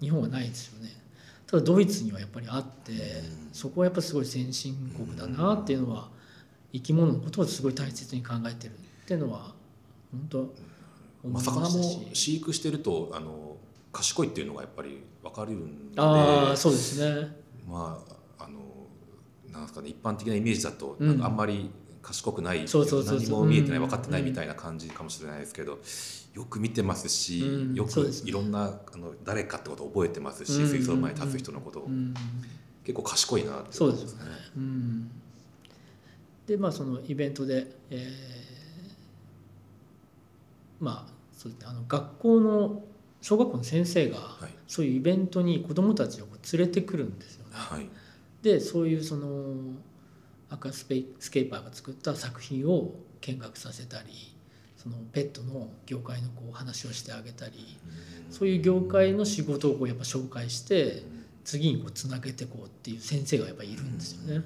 [0.00, 0.90] 日本はないですよね。
[1.46, 2.98] ただドイツにはやっぱりあって、うん。
[3.52, 6.08] そこはやっぱすごい先進国だなっていうのは
[6.72, 8.74] 生き物のことをすごい大切に考えてるっ
[9.06, 9.54] ていうのは
[10.10, 10.50] 本当思
[11.32, 13.56] ま魚も飼育してるとあの
[13.92, 16.00] 賢いっていうのがやっぱり分かるんで。
[16.00, 17.36] ああそうですね。
[17.66, 18.02] ま
[18.38, 18.60] ああの
[19.52, 21.08] なんですかね一般的なイメージだと、うん。
[21.08, 21.70] なんかあんまり
[22.02, 25.78] 賢くないそう何も見えてないうん分かってないみたいな感じかもしれないですけど、
[26.34, 31.80] よく見てますし、うんよくいろんなあの誰かってことを覚えてますし、うん水槽の前に立つ人のこと。
[31.80, 32.14] を、うん。
[32.84, 34.30] 結構賢いなってそうですよね。
[34.56, 35.10] うん、
[36.46, 38.36] でまあそのイベントで、えー
[40.78, 41.15] まあ
[41.46, 42.82] そうですねあの学校の
[43.20, 44.50] 小学校の先生がはい。
[44.68, 47.50] そういうイベントに子どもたちを連れてくるんですよね。
[47.54, 47.88] はい。
[48.42, 49.54] でそういうその
[50.50, 54.34] アクアスペスケーパーが作った作品を見学させたり
[54.76, 57.78] そのペットの業界のこう話をしてあげたり
[58.30, 61.02] そういう業界の仕事をこうやっぱ紹介して
[61.44, 64.44] 次にこうつなげていこうっていう先生がやっぱりいるんですよね。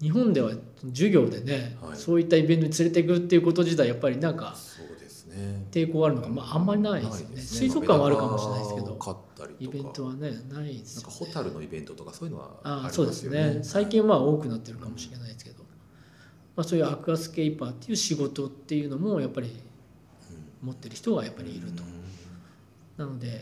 [0.00, 0.52] 日本では
[0.90, 1.96] 授業でね、はい。
[1.96, 4.56] そういったイベントに連れていくっていうこと自体やっぱりなんか
[5.36, 7.40] ね抵抗あるのが、まあ、あんまりないですよね。
[7.40, 8.86] 水族館はあるかもしれないですけど。
[9.60, 13.58] イベントはねないですよ、ね、なんかホタルのイベントとかそういうのはありああますよそうですね。
[13.62, 15.62] 最近は多くなってるかもしれないですけど、
[16.56, 19.54] まあ、そういうアクアスケーパーっていう仕事っていうのもやっぱり
[20.62, 21.82] 持ってる人がやっぱりいると、
[22.96, 23.40] なので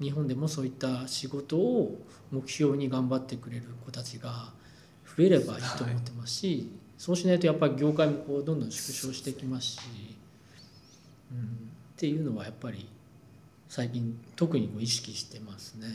[0.00, 1.98] 日本でもそういった仕事を
[2.30, 4.52] 目標に頑張ってくれる子たちが
[5.16, 9.80] 増えればいいと思ってますし、そうしないとやっぱり業界もこうどんどん縮小してきますし、
[11.32, 11.42] うん、っ
[11.96, 12.88] ていうのはやっぱり
[13.68, 15.88] 最近特に意識してますね。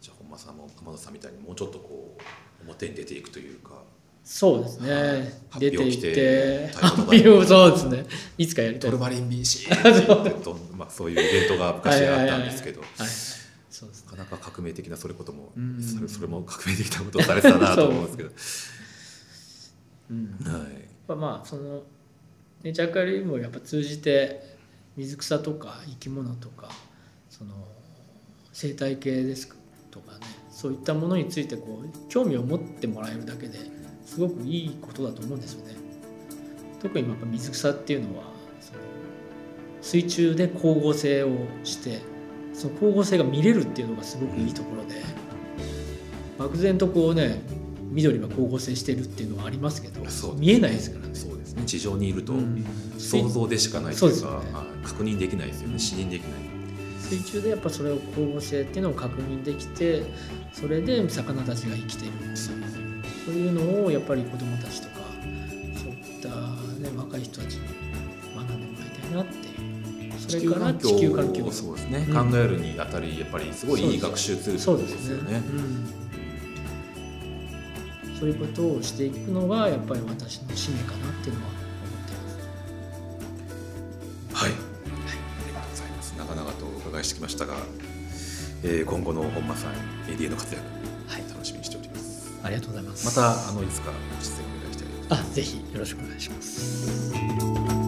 [0.00, 3.82] じゃあ本間さんも浜田さんみたいにもうちょっとこう表に出ていくというか
[4.24, 5.32] そうですね。
[5.58, 8.06] 出ていってそうですね。
[8.38, 8.90] いつかやりたい。
[8.90, 12.82] トルマリン BC って言ってどんまあそういうイベントが昔あったんですけど
[13.68, 14.18] そうですね。
[14.18, 18.30] なかなか革命的なそれこともうんそれそれも革命的なことをされてたなと思うんですけど
[20.10, 20.52] うん。
[20.52, 20.70] はいやっ
[21.06, 21.82] ぱまあその
[22.64, 24.40] ネイチャーカリウムをやっぱ通じて
[24.96, 26.70] 水草とか生き物とか
[27.28, 27.52] その
[28.54, 29.54] 生態系です
[29.90, 33.58] とかねそういったものについてこう興味を持ってもらえるだけで
[34.06, 35.74] すごくいいことだと思うんですよね。
[36.80, 38.24] 特にやっぱ水草っていうのは
[38.60, 38.78] その
[39.82, 41.30] 水中で光合成を
[41.64, 42.00] して
[42.54, 45.02] その光合成が見れるっていうのがすごくいいところで
[46.38, 47.42] 漠然とこうね
[47.90, 51.14] 緑が光合成してるっていうのはありますけどそう見えないですからね。
[51.54, 51.62] そうですね。
[51.66, 52.32] 地上にいると。
[52.34, 52.64] うん。
[52.98, 54.42] 想像でしかないというか
[54.82, 55.78] 確認できないですよね。
[55.78, 56.32] 視認できない。
[56.98, 60.04] 水中でやっぱそれを光合成っていうのを確認できて
[60.52, 62.36] それで魚たちが生きてるっていう。
[62.36, 64.96] そういうのをやっぱり子どもたちとか
[65.74, 67.60] そういった、ね、若い人たちに
[68.36, 69.54] 学んでもらいたいなっていう。
[70.18, 72.30] それから地球環境をそうですね、うん。
[72.30, 75.42] 考えるにあたりやっぱりすごいいい学習ツールですよね。
[78.18, 82.12] そういうことをしていくのがやっぱり私の使命かなっていうのは思って
[84.32, 84.44] ます。
[84.44, 86.14] はい、ありがとうございます。
[86.16, 87.54] 長々とお伺いしてきましたが、
[88.62, 89.72] えー今後の本間さん
[90.08, 90.64] メディアの活躍、
[91.08, 92.32] はい楽しみにしております。
[92.42, 93.06] ありがとうございます。
[93.06, 97.83] またあのいつかご出演お願いしたいと思いますあぜひよろしくお願いします。